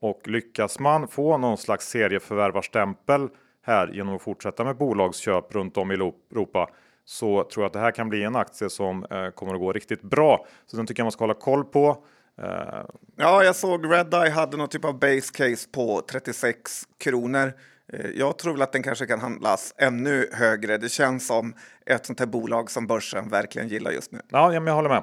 [0.00, 3.28] Och lyckas man få någon slags serieförvärvarstämpel
[3.62, 6.70] här genom att fortsätta med bolagsköp runt om i Europa
[7.04, 10.02] så tror jag att det här kan bli en aktie som kommer att gå riktigt
[10.02, 10.46] bra.
[10.66, 12.04] Så den tycker jag man ska hålla koll på.
[12.42, 12.84] Uh,
[13.16, 17.52] ja, jag såg Redeye hade någon typ av base case på 36 kronor.
[17.94, 20.78] Uh, jag tror väl att den kanske kan handlas ännu högre.
[20.78, 21.54] Det känns som
[21.86, 24.20] ett sånt här bolag som börsen verkligen gillar just nu.
[24.28, 25.02] Ja, jag håller med.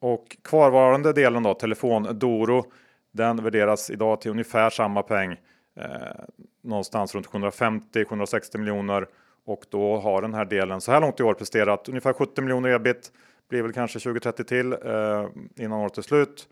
[0.00, 2.64] Och kvarvarande delen då, telefon Doro,
[3.12, 5.32] den värderas idag till ungefär samma peng
[5.76, 5.86] eh,
[6.62, 9.06] någonstans runt 750-760 miljoner
[9.46, 12.70] och då har den här delen så här långt i år presterat ungefär 70 miljoner
[12.70, 13.12] ebit.
[13.48, 16.48] Blir väl kanske 20-30 till eh, innan året är slut.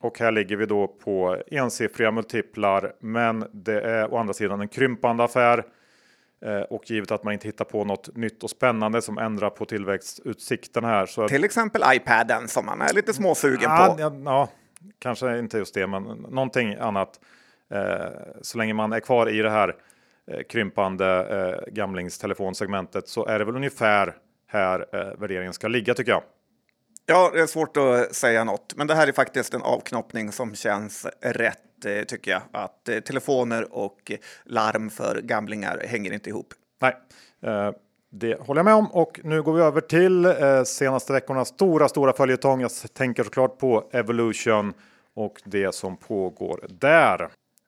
[0.00, 4.68] Och här ligger vi då på ensiffriga multiplar, men det är å andra sidan en
[4.68, 5.64] krympande affär.
[6.44, 9.64] Eh, och givet att man inte hittar på något nytt och spännande som ändrar på
[9.64, 11.06] tillväxtutsikten här.
[11.06, 14.02] Så Till exempel iPaden som man är lite småsugen ja, på.
[14.02, 14.48] Ja, ja,
[14.98, 17.20] kanske inte just det, men någonting annat.
[17.70, 18.10] Eh,
[18.42, 19.76] så länge man är kvar i det här
[20.26, 24.16] eh, krympande eh, gamlingstelefonssegmentet så är det väl ungefär
[24.46, 24.86] här
[25.18, 26.22] värderingen ska ligga tycker jag.
[27.06, 30.54] Ja, det är svårt att säga något, men det här är faktiskt en avknoppning som
[30.54, 31.58] känns rätt,
[32.06, 32.42] tycker jag.
[32.52, 34.12] Att telefoner och
[34.44, 36.54] larm för gamlingar hänger inte ihop.
[36.80, 36.96] Nej,
[38.14, 38.86] det håller jag med om.
[38.86, 42.60] Och nu går vi över till eh, senaste veckornas stora, stora följetong.
[42.60, 44.74] Jag tänker såklart på Evolution
[45.14, 47.18] och det som pågår där.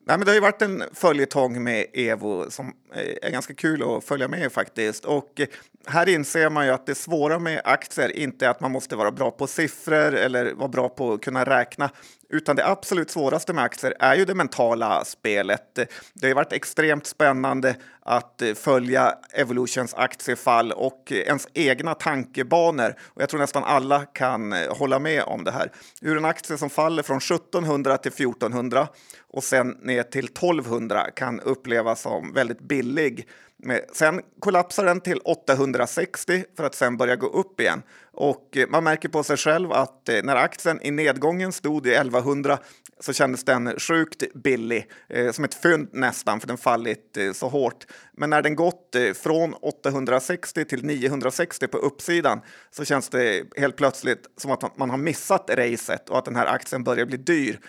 [0.07, 3.83] Nej, men det har ju varit en följetong med Evo som Eh, är ganska kul
[3.83, 5.05] att följa med faktiskt.
[5.05, 5.47] Och eh,
[5.87, 9.11] här inser man ju att det svåra med aktier inte är att man måste vara
[9.11, 11.91] bra på siffror eller vara bra på att kunna räkna,
[12.29, 15.75] utan det absolut svåraste med aktier är ju det mentala spelet.
[15.75, 15.89] Det
[16.23, 22.95] har ju varit extremt spännande att eh, följa Evolutions aktiefall och ens egna tankebanor.
[23.05, 25.73] Och jag tror nästan alla kan hålla med om det här.
[26.01, 28.89] Hur en aktie som faller från 1700 till 1400
[29.31, 33.29] och sen ner till 1200 kan upplevas som väldigt billig.
[33.69, 37.83] Eh, sen kollapsar den till 860 för att sen börja gå upp igen.
[38.15, 41.95] Och eh, man märker på sig själv att eh, när aktien i nedgången stod i
[41.95, 42.59] 1100
[43.01, 47.87] så kändes den sjukt billig, eh, som ett fynd nästan, för den fallit så hårt.
[48.13, 54.27] Men när den gått från 860 till 960 på uppsidan så känns det helt plötsligt
[54.37, 57.61] som att man har missat racet och att den här aktien börjar bli dyr.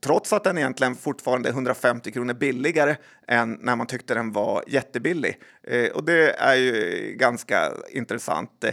[0.00, 2.96] Trots att den egentligen fortfarande är 150 kronor billigare
[3.28, 5.38] än när man tyckte den var jättebillig.
[5.94, 8.64] Och det är ju ganska intressant.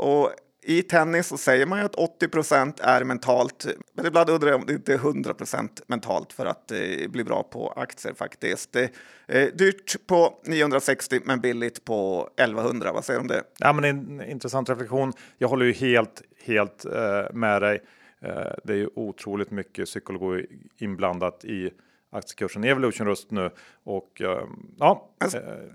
[0.00, 0.32] Och
[0.62, 4.60] i tennis så säger man ju att 80 procent är mentalt, men ibland undrar jag
[4.60, 8.76] om det inte är 100 procent mentalt för att eh, bli bra på aktier faktiskt.
[8.76, 8.88] Eh,
[9.28, 12.92] eh dyrt på 960 men billigt på 1100.
[12.92, 13.42] Vad säger du om det?
[13.58, 15.12] Ja, men en intressant reflektion.
[15.38, 17.82] Jag håller ju helt, helt eh, med dig.
[18.20, 20.46] Eh, det är ju otroligt mycket psykologi
[20.78, 21.70] inblandat i
[22.10, 23.50] aktiekursen i Evolution just nu.
[23.84, 24.44] Och eh,
[24.78, 25.10] ja.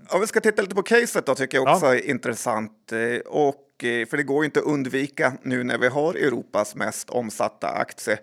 [0.08, 1.94] Om vi ska titta lite på caset då tycker jag också ja.
[1.94, 2.92] är intressant.
[2.92, 7.68] Eh, och för det går inte att undvika nu när vi har Europas mest omsatta
[7.68, 8.18] aktie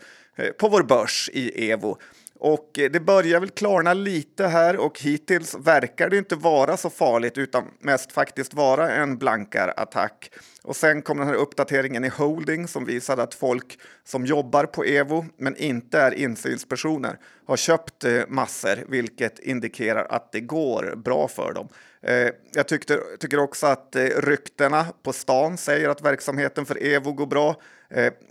[0.60, 1.98] på vår börs i Evo.
[2.44, 6.90] Och eh, det börjar väl klarna lite här och hittills verkar det inte vara så
[6.90, 10.32] farligt utan mest faktiskt vara en blankarattack.
[10.64, 14.84] Och sen kom den här uppdateringen i Holding som visade att folk som jobbar på
[14.84, 21.28] Evo men inte är insynspersoner har köpt eh, massor, vilket indikerar att det går bra
[21.28, 21.68] för dem.
[22.02, 27.28] Eh, jag tyckte, tycker också att ryktena på stan säger att verksamheten för Evo går
[27.28, 27.56] bra.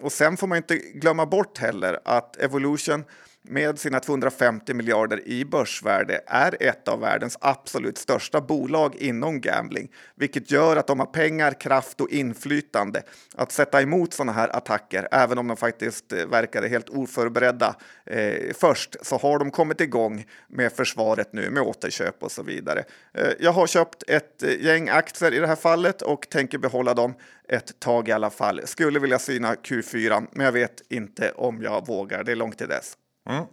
[0.00, 3.04] Och sen får man inte glömma bort heller att Evolution
[3.42, 9.88] med sina 250 miljarder i börsvärde är ett av världens absolut största bolag inom gambling,
[10.14, 13.02] vilket gör att de har pengar, kraft och inflytande
[13.34, 17.76] att sätta emot sådana här attacker, även om de faktiskt eh, verkade helt oförberedda
[18.06, 22.84] eh, först, så har de kommit igång med försvaret nu med återköp och så vidare.
[23.14, 26.94] Eh, jag har köpt ett eh, gäng aktier i det här fallet och tänker behålla
[26.94, 27.14] dem
[27.48, 28.60] ett tag i alla fall.
[28.64, 32.24] Skulle vilja syna Q4, men jag vet inte om jag vågar.
[32.24, 32.96] Det är långt till dess.
[33.24, 33.44] Mm.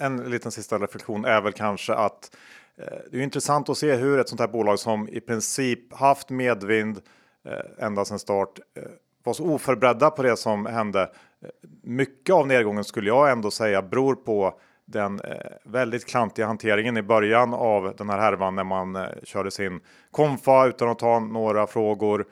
[0.00, 2.36] En liten sista reflektion är väl kanske att
[2.76, 6.30] eh, det är intressant att se hur ett sånt här bolag som i princip haft
[6.30, 7.00] medvind
[7.44, 8.82] eh, ända sedan start eh,
[9.24, 11.10] var så oförberedda på det som hände.
[11.82, 15.20] Mycket av nedgången skulle jag ändå säga beror på den
[15.64, 20.88] väldigt klantiga hanteringen i början av den här härvan när man körde sin konfa utan
[20.88, 22.26] att ta några frågor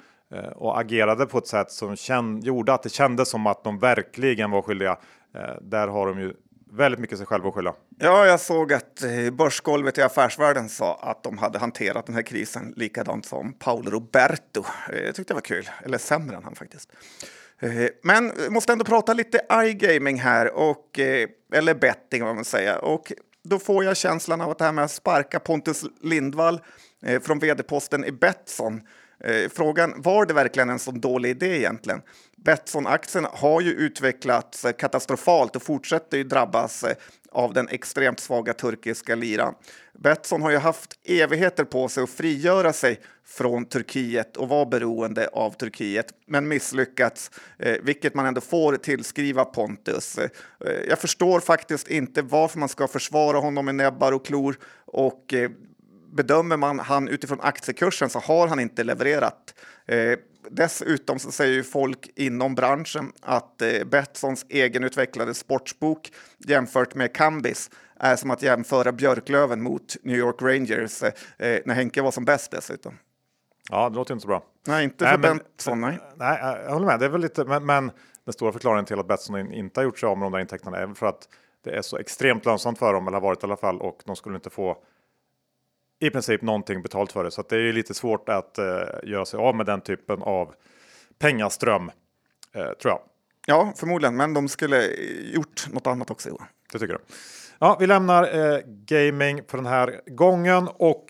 [0.54, 4.62] och agerade på ett sätt som gjorde att det kändes som att de verkligen var
[4.62, 4.98] skyldiga.
[5.60, 6.34] Där har de ju
[6.72, 7.74] väldigt mycket sig själva att skylla.
[7.98, 12.22] Ja, jag såg att eh, börsgolvet i Affärsvärlden sa att de hade hanterat den här
[12.22, 14.64] krisen likadant som Paolo Roberto.
[14.92, 16.92] Eh, jag tyckte det var kul, eller sämre än han faktiskt.
[17.60, 17.70] Eh,
[18.02, 20.98] men vi måste ändå prata lite iGaming här, och,
[21.54, 22.84] eller betting vad man säger.
[22.84, 26.60] Och då får jag känslan av att det här med att sparka Pontus Lindvall
[27.22, 28.80] från vd-posten i Betsson
[29.24, 32.02] Eh, frågan, var det verkligen en så dålig idé egentligen?
[32.36, 36.96] Betsson-aktien har ju utvecklats eh, katastrofalt och fortsätter ju drabbas eh,
[37.32, 39.54] av den extremt svaga turkiska liran.
[39.98, 45.28] Betsson har ju haft evigheter på sig att frigöra sig från Turkiet och vara beroende
[45.32, 50.18] av Turkiet, men misslyckats, eh, vilket man ändå får tillskriva Pontus.
[50.18, 50.30] Eh,
[50.88, 55.50] jag förstår faktiskt inte varför man ska försvara honom med näbbar och klor och eh,
[56.12, 59.54] bedömer man han utifrån aktiekursen så har han inte levererat.
[59.86, 60.18] Eh,
[60.50, 67.70] dessutom så säger ju folk inom branschen att eh, Betssons egenutvecklade sportsbok jämfört med Kambis
[67.96, 71.10] är som att jämföra Björklöven mot New York Rangers eh,
[71.64, 72.98] när Henke var som bäst dessutom.
[73.70, 74.42] Ja, det låter inte så bra.
[74.66, 75.80] Nej, inte för nej, Betsson.
[75.80, 75.98] Nej.
[76.16, 77.00] nej, jag håller med.
[77.00, 77.90] Det är väl lite, men, men
[78.24, 80.76] den stora förklaringen till att Betsson inte har gjort sig av med de där intäkterna
[80.76, 81.28] är för att
[81.64, 84.16] det är så extremt lönsamt för dem, eller har varit i alla fall, och de
[84.16, 84.76] skulle inte få
[86.00, 87.30] i princip någonting betalt för det.
[87.30, 90.54] Så det är lite svårt att uh, göra sig av med den typen av
[91.18, 91.90] pengaström,
[92.56, 93.00] uh, tror jag.
[93.46, 94.86] Ja, förmodligen, men de skulle
[95.34, 96.28] gjort något annat också.
[96.28, 96.46] Johan.
[96.72, 97.00] Det tycker du.
[97.58, 101.04] Ja, vi lämnar uh, gaming för den här gången och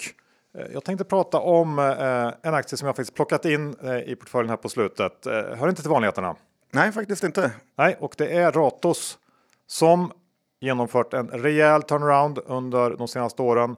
[0.72, 1.78] jag tänkte prata om
[2.42, 3.76] en aktie som jag faktiskt plockat in
[4.06, 5.12] i portföljen här på slutet.
[5.24, 6.36] hör inte till vanligheterna.
[6.72, 7.50] Nej, faktiskt inte.
[7.76, 9.18] Nej, och det är Ratos
[9.66, 10.12] som
[10.60, 13.76] genomfört en rejäl turnaround under de senaste åren.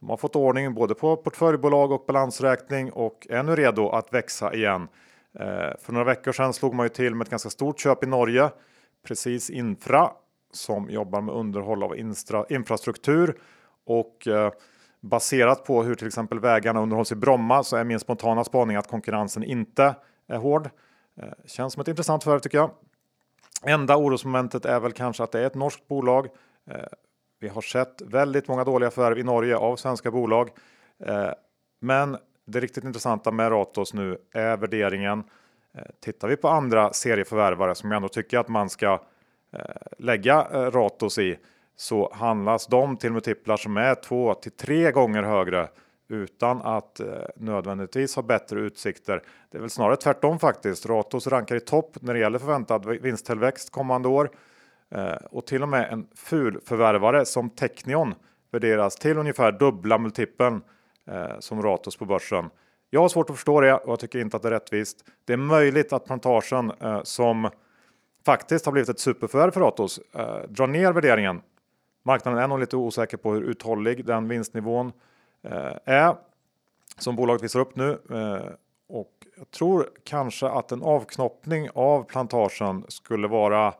[0.00, 4.54] De har fått ordning både på portföljbolag och balansräkning och är nu redo att växa
[4.54, 4.88] igen.
[5.34, 8.06] Eh, för några veckor sedan slog man ju till med ett ganska stort köp i
[8.06, 8.50] Norge,
[9.06, 10.10] precis Infra,
[10.52, 11.96] som jobbar med underhåll av
[12.48, 13.38] infrastruktur
[13.86, 14.52] och eh,
[15.00, 18.88] baserat på hur till exempel vägarna underhålls i Bromma så är min spontana spaning att
[18.88, 19.94] konkurrensen inte
[20.28, 20.70] är hård.
[21.20, 22.70] Eh, känns som ett intressant förvärv tycker jag.
[23.62, 26.28] Enda orosmomentet är väl kanske att det är ett norskt bolag.
[27.40, 30.50] Vi har sett väldigt många dåliga förvärv i Norge av svenska bolag.
[31.04, 31.30] Eh,
[31.80, 35.24] men det riktigt intressanta med Ratos nu är värderingen.
[35.74, 39.00] Eh, tittar vi på andra serieförvärvare som jag ändå tycker att man ska
[39.52, 39.60] eh,
[39.98, 41.38] lägga Ratos i
[41.76, 45.68] så handlas de till multiplar som är två till tre gånger högre
[46.08, 47.00] utan att
[47.36, 49.22] nödvändigtvis ha bättre utsikter.
[49.50, 50.86] Det är väl snarare tvärtom faktiskt.
[50.86, 54.30] Ratos rankar i topp när det gäller förväntad vinsttillväxt kommande år.
[54.90, 58.14] Eh, och till och med en ful förvärvare som Technion
[58.50, 60.62] värderas till ungefär dubbla multipeln
[61.06, 62.50] eh, som Ratos på börsen.
[62.90, 65.04] Jag har svårt att förstå det och jag tycker inte att det är rättvist.
[65.24, 67.50] Det är möjligt att plantagen eh, som
[68.24, 70.00] faktiskt har blivit ett superförvärv för Ratos
[70.48, 71.40] drar ner värderingen.
[72.02, 74.92] Marknaden är nog lite osäker på hur uthållig den vinstnivån
[75.84, 76.14] är
[76.98, 77.98] som bolaget visar upp nu.
[78.88, 83.74] Och jag tror kanske att en avknoppning av plantagen skulle vara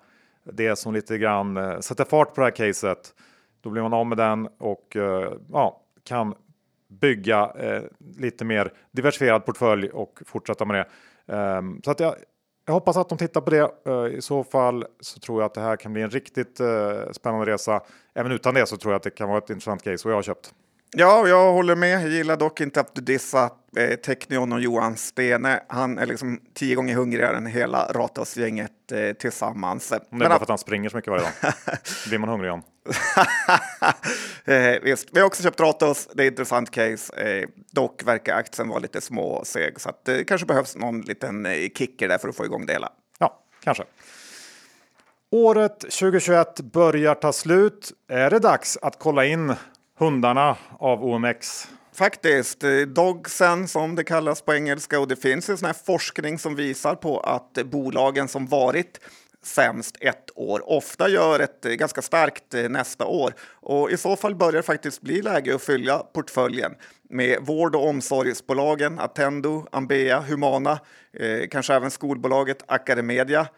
[0.53, 3.15] det som lite grann eh, sätter fart på det här caset.
[3.61, 6.35] Då blir man av med den och eh, ja, kan
[6.89, 7.83] bygga eh,
[8.17, 10.87] lite mer diversifierad portfölj och fortsätta med det.
[11.33, 12.15] Um, så att jag,
[12.67, 13.71] jag hoppas att de tittar på det.
[13.89, 17.13] Uh, I så fall så tror jag att det här kan bli en riktigt uh,
[17.13, 17.81] spännande resa.
[18.15, 20.19] Även utan det så tror jag att det kan vara ett intressant case och jag
[20.19, 20.55] har köpt.
[20.91, 22.03] Ja, jag håller med.
[22.03, 25.63] Jag gillar dock inte att du dissar eh, Technion och Johan Stene.
[25.69, 29.89] Han är liksom tio gånger hungrigare än hela Ratos-gänget eh, tillsammans.
[29.89, 31.53] Det är Men bara för att han springer så mycket varje dag.
[32.09, 32.63] blir man hungrig om.
[34.45, 35.09] eh, visst.
[35.13, 36.09] Vi har också köpt Ratos.
[36.15, 37.17] Det är ett intressant case.
[37.17, 41.69] Eh, dock verkar aktien vara lite småseg så att det kanske behövs någon liten eh,
[41.75, 42.93] kicker där för att få igång det hela.
[43.19, 43.85] Ja, kanske.
[45.31, 47.93] Året 2021 börjar ta slut.
[48.09, 49.55] Är det dags att kolla in
[49.99, 51.69] hundarna av OMX.
[51.93, 52.65] Faktiskt.
[52.65, 56.55] Eh, dogsen som det kallas på engelska och det finns ju sån här forskning som
[56.55, 59.01] visar på att bolagen som varit
[59.43, 63.35] sämst ett år ofta gör ett eh, ganska starkt eh, nästa år.
[63.53, 66.75] Och i så fall börjar det faktiskt bli läge att fylla portföljen
[67.11, 70.79] med vård och omsorgsbolagen Attendo, Ambea, Humana,
[71.13, 73.49] eh, kanske även skolbolaget Academedia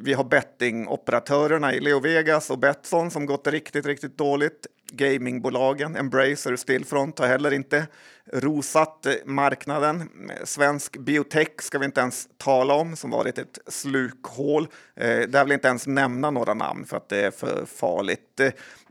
[0.00, 4.66] vi har bettingoperatörerna i Leo Vegas och Betsson som gått riktigt, riktigt dåligt.
[4.90, 7.86] Gamingbolagen, Embracer, och Stillfront har heller inte
[8.32, 10.10] rosat marknaden.
[10.44, 14.68] Svensk biotech ska vi inte ens tala om, som varit ett slukhål.
[14.96, 18.40] Eh, där vill inte ens nämna några namn för att det är för farligt.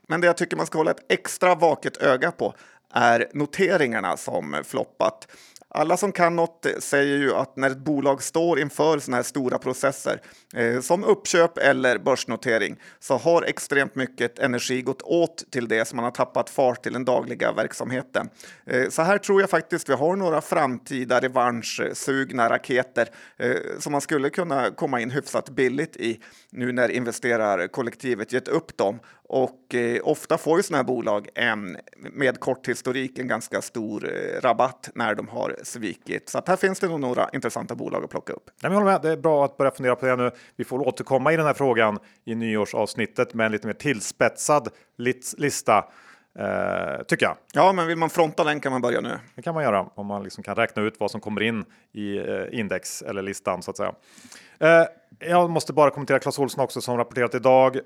[0.07, 2.53] Men det jag tycker man ska hålla ett extra vaket öga på
[2.93, 5.27] är noteringarna som floppat.
[5.71, 9.57] Alla som kan något säger ju att när ett bolag står inför sådana här stora
[9.57, 10.21] processer
[10.55, 15.95] eh, som uppköp eller börsnotering så har extremt mycket energi gått åt till det som
[15.95, 18.29] man har tappat fart till den dagliga verksamheten.
[18.65, 24.01] Eh, så här tror jag faktiskt vi har några framtida revanschsugna raketer eh, som man
[24.01, 28.99] skulle kunna komma in hyfsat billigt i nu när investerarkollektivet gett upp dem
[29.29, 34.09] och eh, ofta får ju sådana här bolag en, med kort historik en ganska stor
[34.13, 36.29] eh, rabatt när de har svikit.
[36.29, 38.49] Så att här finns det nog några intressanta bolag att plocka upp.
[38.61, 39.01] Jag håller med.
[39.01, 40.31] Det är bra att börja fundera på det nu.
[40.55, 44.69] Vi får återkomma i den här frågan i nyårsavsnittet med en lite mer tillspetsad
[45.37, 45.85] lista.
[46.39, 47.37] Eh, tycker jag.
[47.53, 49.19] Ja, men vill man fronta den kan man börja nu.
[49.35, 52.17] Det kan man göra om man liksom kan räkna ut vad som kommer in i
[52.17, 53.93] eh, index eller listan så att säga.
[54.59, 54.85] Eh,
[55.19, 57.79] jag måste bara kommentera Clas Ohlson också som rapporterat idag.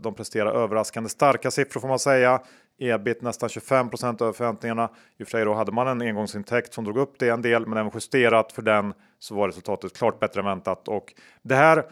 [0.00, 2.40] De presterar överraskande starka siffror får man säga.
[2.78, 4.90] Ebit nästan 25 över förväntningarna.
[5.18, 7.66] I och för sig då hade man en engångsintäkt som drog upp det en del,
[7.66, 10.88] men även justerat för den så var resultatet klart bättre än väntat.
[10.88, 11.84] Och det här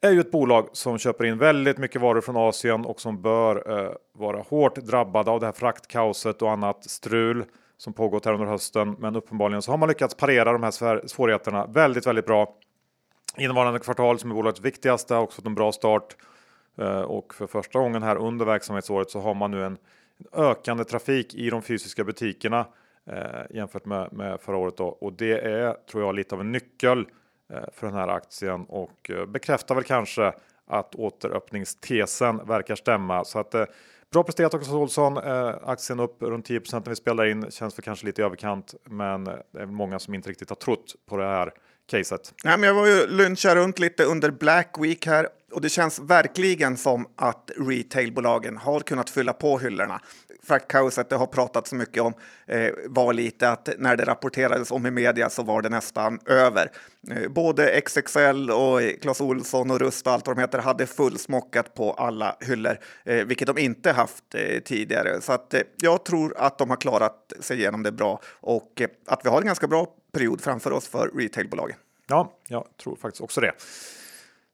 [0.00, 3.70] är ju ett bolag som köper in väldigt mycket varor från Asien och som bör
[3.70, 7.44] eh, vara hårt drabbade av det här fraktkaoset och annat strul
[7.76, 8.96] som pågått här under hösten.
[8.98, 12.54] Men uppenbarligen så har man lyckats parera de här svårigheterna väldigt, väldigt bra.
[13.36, 16.16] Innevarande kvartal som är bolagets viktigaste har också fått en bra start
[16.78, 19.76] eh, och för första gången här under verksamhetsåret så har man nu en
[20.32, 22.66] ökande trafik i de fysiska butikerna
[23.06, 24.86] eh, jämfört med, med förra året då.
[24.86, 27.04] och det är tror jag lite av en nyckel Eh,
[27.52, 30.32] Eh, för den här aktien och eh, bekräftar väl kanske
[30.66, 33.24] att återöppningstesen verkar stämma.
[33.24, 33.64] Så att, eh,
[34.12, 35.18] bra presterat också Olsson.
[35.64, 37.50] aktien upp runt 10% när vi spelar in.
[37.50, 40.94] Känns för kanske lite i överkant, men det är många som inte riktigt har trott
[41.08, 41.52] på det här
[41.90, 42.34] caset.
[42.44, 45.98] Nej, men jag var ju luncha runt lite under Black Week här och det känns
[45.98, 50.00] verkligen som att retailbolagen har kunnat fylla på hyllorna
[50.42, 52.14] fraktkaoset det har pratats så mycket om
[52.46, 56.70] eh, var lite att när det rapporterades om i media så var det nästan över.
[57.10, 61.74] Eh, både XXL och Clas Olsson och Rust och allt vad de heter hade fullsmockat
[61.74, 65.20] på alla hyllor, eh, vilket de inte haft eh, tidigare.
[65.20, 68.88] Så att, eh, jag tror att de har klarat sig igenom det bra och eh,
[69.06, 71.76] att vi har en ganska bra period framför oss för retailbolagen.
[72.06, 73.52] Ja, jag tror faktiskt också det.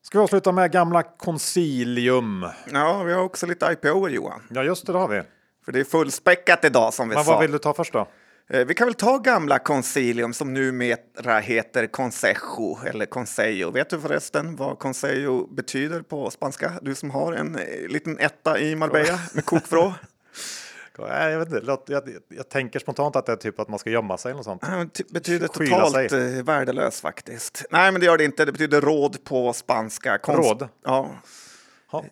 [0.02, 2.46] Ska vi avsluta med gamla Consilium?
[2.72, 4.42] Ja, vi har också lite IPO Johan.
[4.50, 5.22] Ja, just det, det har vi.
[5.66, 7.32] För det är fullspäckat idag som vi Men sa.
[7.32, 8.08] vad vill du ta först då?
[8.48, 13.70] Eh, vi kan väl ta gamla Concilium som numera heter Consejo eller Consejo.
[13.70, 16.72] Vet du förresten vad Consejo betyder på spanska?
[16.82, 19.94] Du som har en eh, liten etta i Marbella med kokvrå.
[20.98, 24.18] Jag, vet inte, jag, jag, tänker spontant att det är typ att man ska gömma
[24.18, 24.62] sig eller sånt.
[24.94, 26.38] Det betyder totalt sig.
[26.38, 27.64] Eh, värdelös faktiskt.
[27.70, 28.44] Nej, men det gör det inte.
[28.44, 30.18] Det betyder råd på spanska.
[30.18, 30.68] Konst råd?
[30.84, 31.10] Ja.
[31.92, 32.04] ja.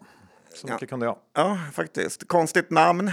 [0.55, 0.86] Så mycket ja.
[0.86, 1.16] kunde jag.
[1.34, 2.28] Ja, faktiskt.
[2.28, 3.12] Konstigt namn.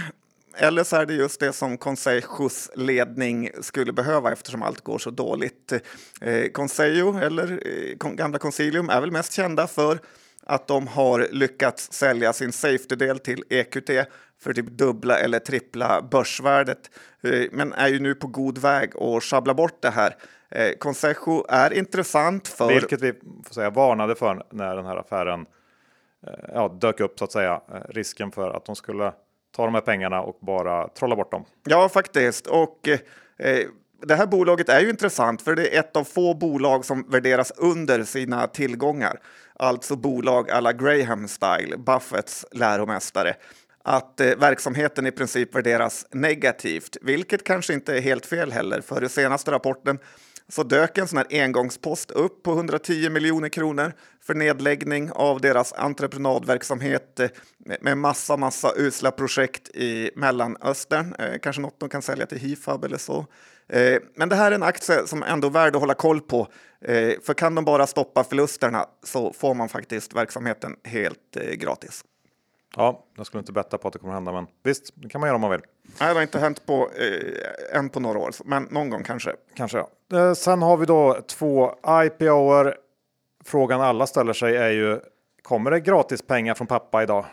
[0.56, 5.10] Eller så är det just det som Consejos ledning skulle behöva eftersom allt går så
[5.10, 5.72] dåligt.
[6.20, 9.98] Eh, Consejo, eller eh, gamla Consilium, är väl mest kända för
[10.46, 13.90] att de har lyckats sälja sin safety-del till EQT
[14.40, 16.90] för typ dubbla eller trippla börsvärdet,
[17.22, 20.16] eh, men är ju nu på god väg att sjabbla bort det här.
[20.50, 22.68] Eh, Consejo är intressant för...
[22.68, 23.12] Vilket vi
[23.44, 25.46] får säga varnade för när den här affären
[26.26, 27.60] eh, ja, dök upp så att säga.
[27.74, 29.12] Eh, risken för att de skulle
[29.56, 31.44] ta de här pengarna och bara trolla bort dem.
[31.64, 32.46] Ja, faktiskt.
[32.46, 33.66] Och eh,
[34.02, 37.52] det här bolaget är ju intressant för det är ett av få bolag som värderas
[37.56, 39.20] under sina tillgångar.
[39.54, 43.34] Alltså bolag alla Graham Style, Buffetts läromästare.
[43.84, 48.80] Att eh, verksamheten i princip värderas negativt, vilket kanske inte är helt fel heller.
[48.80, 49.98] För i senaste rapporten
[50.48, 55.72] så dök en sån här engångspost upp på 110 miljoner kronor för nedläggning av deras
[55.72, 57.30] entreprenadverksamhet eh,
[57.80, 61.14] med massa, massa usla projekt i Mellanöstern.
[61.18, 63.26] Eh, kanske något de kan sälja till Hifab eller så.
[63.68, 66.48] Eh, men det här är en aktie som ändå är värd att hålla koll på.
[67.22, 72.04] För kan de bara stoppa förlusterna så får man faktiskt verksamheten helt gratis.
[72.76, 75.28] Ja, jag skulle inte betta på att det kommer hända, men visst, det kan man
[75.28, 75.60] göra om man vill.
[76.00, 79.32] Nej, det har inte hänt på, eh, än på några år, men någon gång kanske.
[79.54, 79.88] Kanske ja.
[80.12, 82.76] Eh, sen har vi då två IPOer.
[83.44, 85.00] Frågan alla ställer sig är ju,
[85.42, 87.26] kommer det gratis pengar från pappa idag?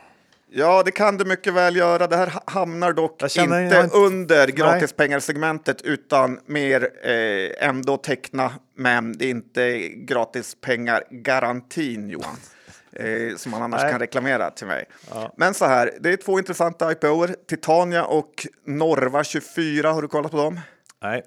[0.51, 2.07] Ja, det kan det mycket väl göra.
[2.07, 9.25] Det här hamnar dock inte, inte under gratispengarsegmentet utan mer eh, ändå teckna, men det
[9.25, 12.37] är inte gratispengar-garantin, Johan
[12.91, 13.91] eh, som man annars Nej.
[13.91, 14.85] kan reklamera till mig.
[15.09, 15.33] Ja.
[15.37, 19.91] Men så här, det är två intressanta IPOer, Titania och Norva 24.
[19.91, 20.59] Har du kollat på dem?
[21.01, 21.23] Nej.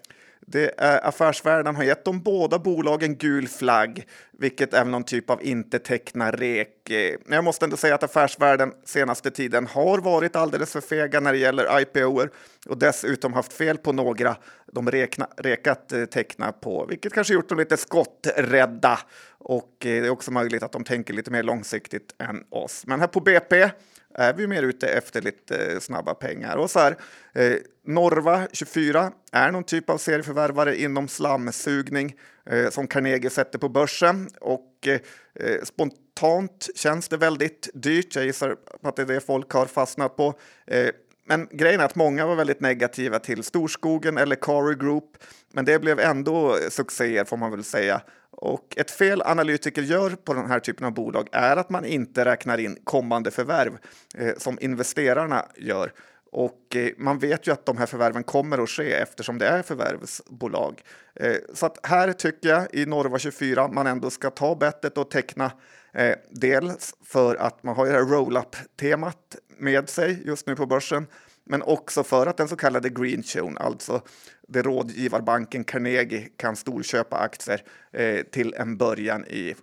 [0.53, 4.07] Det är Affärsvärlden har gett de båda bolagen gul flagg,
[4.39, 6.91] vilket är någon typ av inte teckna rek.
[7.25, 11.33] Men jag måste ändå säga att Affärsvärlden senaste tiden har varit alldeles för fega när
[11.33, 12.31] det gäller IPOer
[12.67, 14.37] och dessutom haft fel på några
[14.73, 18.99] de rekna, rekat eh, teckna på, vilket kanske gjort dem lite skotträdda.
[19.39, 22.87] Och eh, det är också möjligt att de tänker lite mer långsiktigt än oss.
[22.87, 23.71] Men här på BP
[24.15, 26.57] är vi mer ute efter lite eh, snabba pengar.
[26.57, 26.97] Och så här,
[27.33, 27.57] eh,
[27.87, 32.15] Norva 24 är någon typ av serieförvärvare inom slamsugning
[32.47, 34.29] eh, som Carnegie sätter på börsen.
[34.41, 35.01] Och eh,
[35.35, 38.17] eh, spontant känns det väldigt dyrt.
[38.17, 40.35] Jag gissar att det är det folk har fastnat på.
[40.67, 40.91] Eh,
[41.25, 45.05] men grejen är att många var väldigt negativa till Storskogen eller Cary Group,
[45.53, 48.01] men det blev ändå eh, succéer får man väl säga.
[48.33, 52.25] Och ett fel analytiker gör på den här typen av bolag är att man inte
[52.25, 53.79] räknar in kommande förvärv
[54.19, 55.93] eh, som investerarna gör.
[56.33, 59.63] Och eh, man vet ju att de här förvärven kommer att ske eftersom det är
[59.63, 60.83] förvärvsbolag.
[61.15, 65.11] Eh, så att här tycker jag i Norva 24 man ändå ska ta bettet och
[65.11, 65.53] teckna
[65.93, 70.67] eh, dels för att man har ju det här roll-up-temat med sig just nu på
[70.67, 71.07] börsen,
[71.45, 74.03] men också för att den så kallade green zone, alltså
[74.49, 77.63] det rådgivarbanken Carnegie kan storköpa aktier
[77.93, 79.55] eh, till en början i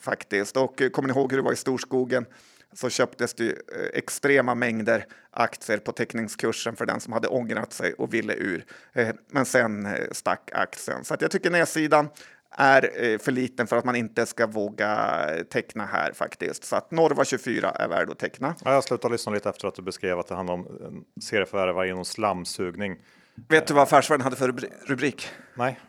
[0.00, 0.56] faktiskt.
[0.56, 2.26] Och eh, kommer ni ihåg hur det var i storskogen?
[2.72, 3.54] så köptes det eh,
[3.92, 8.64] extrema mängder aktier på teckningskursen för den som hade ångrat sig och ville ur.
[8.92, 11.04] Eh, men sen eh, stack aktien.
[11.04, 12.08] Så jag tycker nedsidan
[12.50, 16.64] är för liten för att man inte ska våga teckna här faktiskt.
[16.64, 18.54] Så att Norva 24 är värd att teckna.
[18.64, 22.04] Ja, jag slutade lyssna lite efter att du beskrev att det handlar om serieförvärvare inom
[22.04, 22.96] slamsugning.
[23.48, 24.54] Vet du vad Affärsvärlden hade för
[24.86, 25.28] rubrik?
[25.54, 25.80] Nej.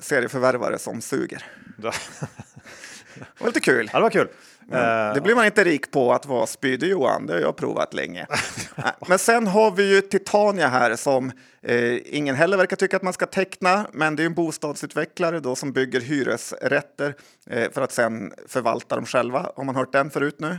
[0.00, 1.44] Serieförvärvare som suger.
[1.76, 3.90] det var lite kul.
[3.92, 4.28] Ja, det var kul.
[4.72, 5.14] Mm.
[5.14, 8.26] Det blir man inte rik på att vara spydig Johan, det har jag provat länge.
[9.08, 13.12] men sen har vi ju Titania här som eh, ingen heller verkar tycka att man
[13.12, 17.14] ska teckna, men det är en bostadsutvecklare då som bygger hyresrätter
[17.50, 19.52] eh, för att sen förvalta dem själva.
[19.56, 20.58] Har man hört den förut nu?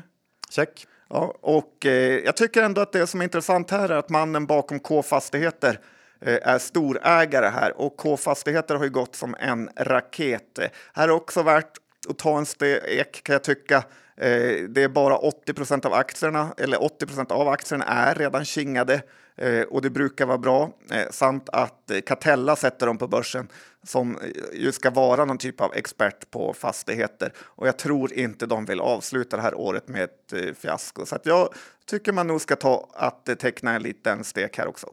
[0.49, 0.87] Check.
[1.09, 4.45] Ja, och eh, jag tycker ändå att det som är intressant här är att mannen
[4.45, 5.79] bakom K-fastigheter
[6.21, 10.59] eh, är storägare här och K-fastigheter har ju gått som en raket.
[10.93, 11.71] Här är också värt
[12.09, 13.83] att ta en stek kan jag tycka.
[14.21, 19.01] Eh, det är bara 80% av aktierna, eller 80% av aktierna är redan kingade
[19.35, 20.71] eh, och det brukar vara bra.
[20.91, 23.47] Eh, samt att Catella sätter dem på börsen
[23.83, 24.17] som
[24.53, 27.33] ju ska vara någon typ av expert på fastigheter.
[27.39, 31.05] Och jag tror inte de vill avsluta det här året med ett fiasko.
[31.05, 31.49] Så att jag
[31.85, 34.87] tycker man nog ska ta att teckna en liten stek här också.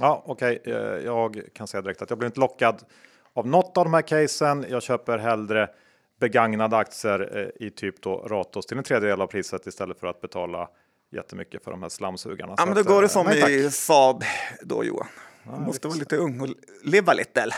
[0.00, 0.72] Ja, okej, okay.
[1.04, 2.82] jag kan säga direkt att jag blir inte lockad
[3.32, 4.66] av något av de här casen.
[4.68, 5.68] Jag köper hellre
[6.20, 10.20] begagnade aktier eh, i typ då Ratos till en tredjedel av priset istället för att
[10.20, 10.68] betala
[11.12, 12.54] jättemycket för de här slamsugarna.
[12.56, 14.24] Ja, men då går det eh, som nej, i Saab
[14.62, 15.06] då Johan.
[15.44, 16.48] Du ja, måste vara lite ung och
[16.84, 17.42] leva lite.
[17.42, 17.56] Eller?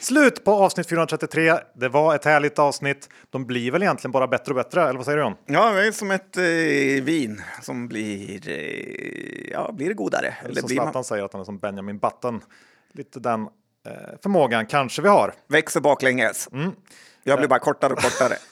[0.00, 1.54] Slut på avsnitt 433.
[1.74, 3.08] Det var ett härligt avsnitt.
[3.30, 5.34] De blir väl egentligen bara bättre och bättre, eller vad säger du John?
[5.46, 10.34] Ja, det är som ett eh, vin som blir, eh, ja, blir godare.
[10.44, 11.04] Eller som Zlatan man...
[11.04, 12.40] säger att han är som Benjamin Button.
[12.92, 13.48] Lite den
[14.22, 15.34] förmågan kanske vi har.
[15.48, 16.48] Växer baklänges.
[16.52, 16.72] Mm.
[17.22, 18.36] Jag blir bara kortare och kortare.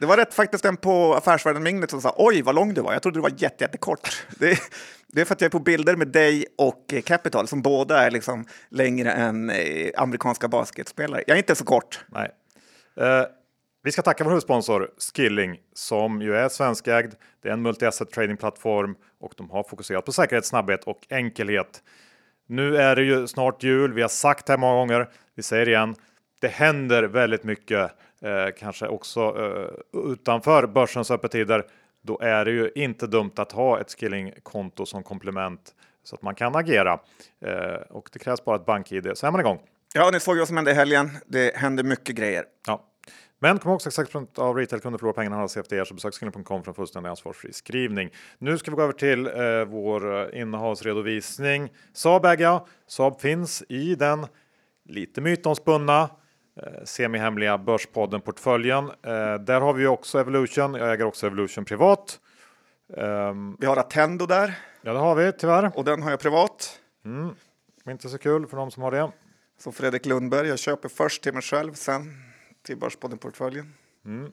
[0.00, 2.92] Det var rätt faktiskt en på Affärsvärlden Minglet som sa oj vad lång du var.
[2.92, 4.26] Jag trodde du var jätte, jättekort.
[4.38, 4.58] Det,
[5.06, 8.06] det är för att jag är på bilder med dig och eh, Capital som båda
[8.06, 11.24] är liksom längre än eh, amerikanska basketspelare.
[11.26, 12.04] Jag är inte så kort.
[12.08, 12.30] Nej.
[13.00, 13.24] Uh,
[13.82, 17.14] vi ska tacka vår huvudsponsor Skilling som ju är svenskägd.
[17.42, 21.82] Det är en multi-asset tradingplattform och de har fokuserat på säkerhet, snabbhet och enkelhet.
[22.50, 23.92] Nu är det ju snart jul.
[23.92, 25.08] Vi har sagt det här många gånger.
[25.34, 25.94] Vi säger igen.
[26.40, 27.90] Det händer väldigt mycket,
[28.22, 31.64] eh, kanske också eh, utanför börsens öppettider.
[32.02, 35.74] Då är det ju inte dumt att ha ett skillingkonto som komplement
[36.04, 36.98] så att man kan agera.
[37.40, 39.60] Eh, och det krävs bara ett bank-id så är man igång.
[39.94, 41.10] Ja, ni såg vad som hände i helgen.
[41.26, 42.44] Det händer mycket grejer.
[42.66, 42.84] Ja.
[43.38, 46.74] Men kom ihåg 66 av retailkunder förlorar pengarna hos CFDR så besök skilling.com för en
[46.74, 48.10] fullständig ansvarsfri skrivning.
[48.38, 51.72] Nu ska vi gå över till eh, vår eh, innehavsredovisning.
[51.92, 52.66] Saab äger jag.
[52.86, 54.26] Saab finns i den
[54.84, 56.02] lite mytomspunna
[56.62, 58.84] eh, semihemliga Börspodden-portföljen.
[58.84, 60.74] Eh, där har vi också Evolution.
[60.74, 62.20] Jag äger också Evolution privat.
[62.96, 64.58] Um, vi har Attendo där.
[64.82, 65.70] Ja, det har vi tyvärr.
[65.74, 66.80] Och den har jag privat.
[67.04, 67.30] Mm.
[67.88, 69.10] Inte så kul för de som har det.
[69.58, 70.48] Som Fredrik Lundberg.
[70.48, 72.27] Jag köper först till mig själv, sen
[72.68, 73.74] till Börspodden-portföljen.
[74.04, 74.32] Mm.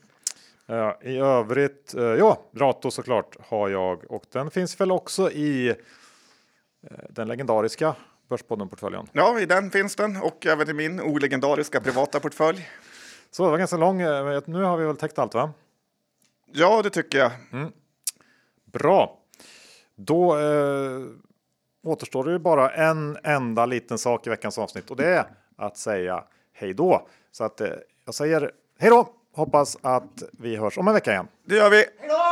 [0.70, 5.70] Uh, I övrigt, uh, ja, Rato såklart har jag och den finns väl också i
[5.70, 5.76] uh,
[7.10, 7.96] den legendariska
[8.30, 9.08] Börspodden-portföljen.
[9.12, 12.70] Ja, i den finns den och även i min olegendariska privata portfölj.
[13.32, 13.98] Så det var ganska lång.
[13.98, 15.54] Nu har vi väl täckt allt, va?
[16.52, 17.32] Ja, det tycker jag.
[17.52, 17.72] Mm.
[18.66, 19.20] Bra.
[19.96, 21.02] Då eh,
[21.84, 25.26] återstår det ju bara en enda liten sak i veckans avsnitt och det är
[25.58, 26.24] att säga
[26.54, 27.08] hej då.
[27.32, 27.70] Så att eh,
[28.06, 29.08] jag säger hej då!
[29.36, 31.28] Hoppas att vi hörs om en vecka igen.
[31.48, 31.86] Det gör vi!
[32.00, 32.25] Hejdå!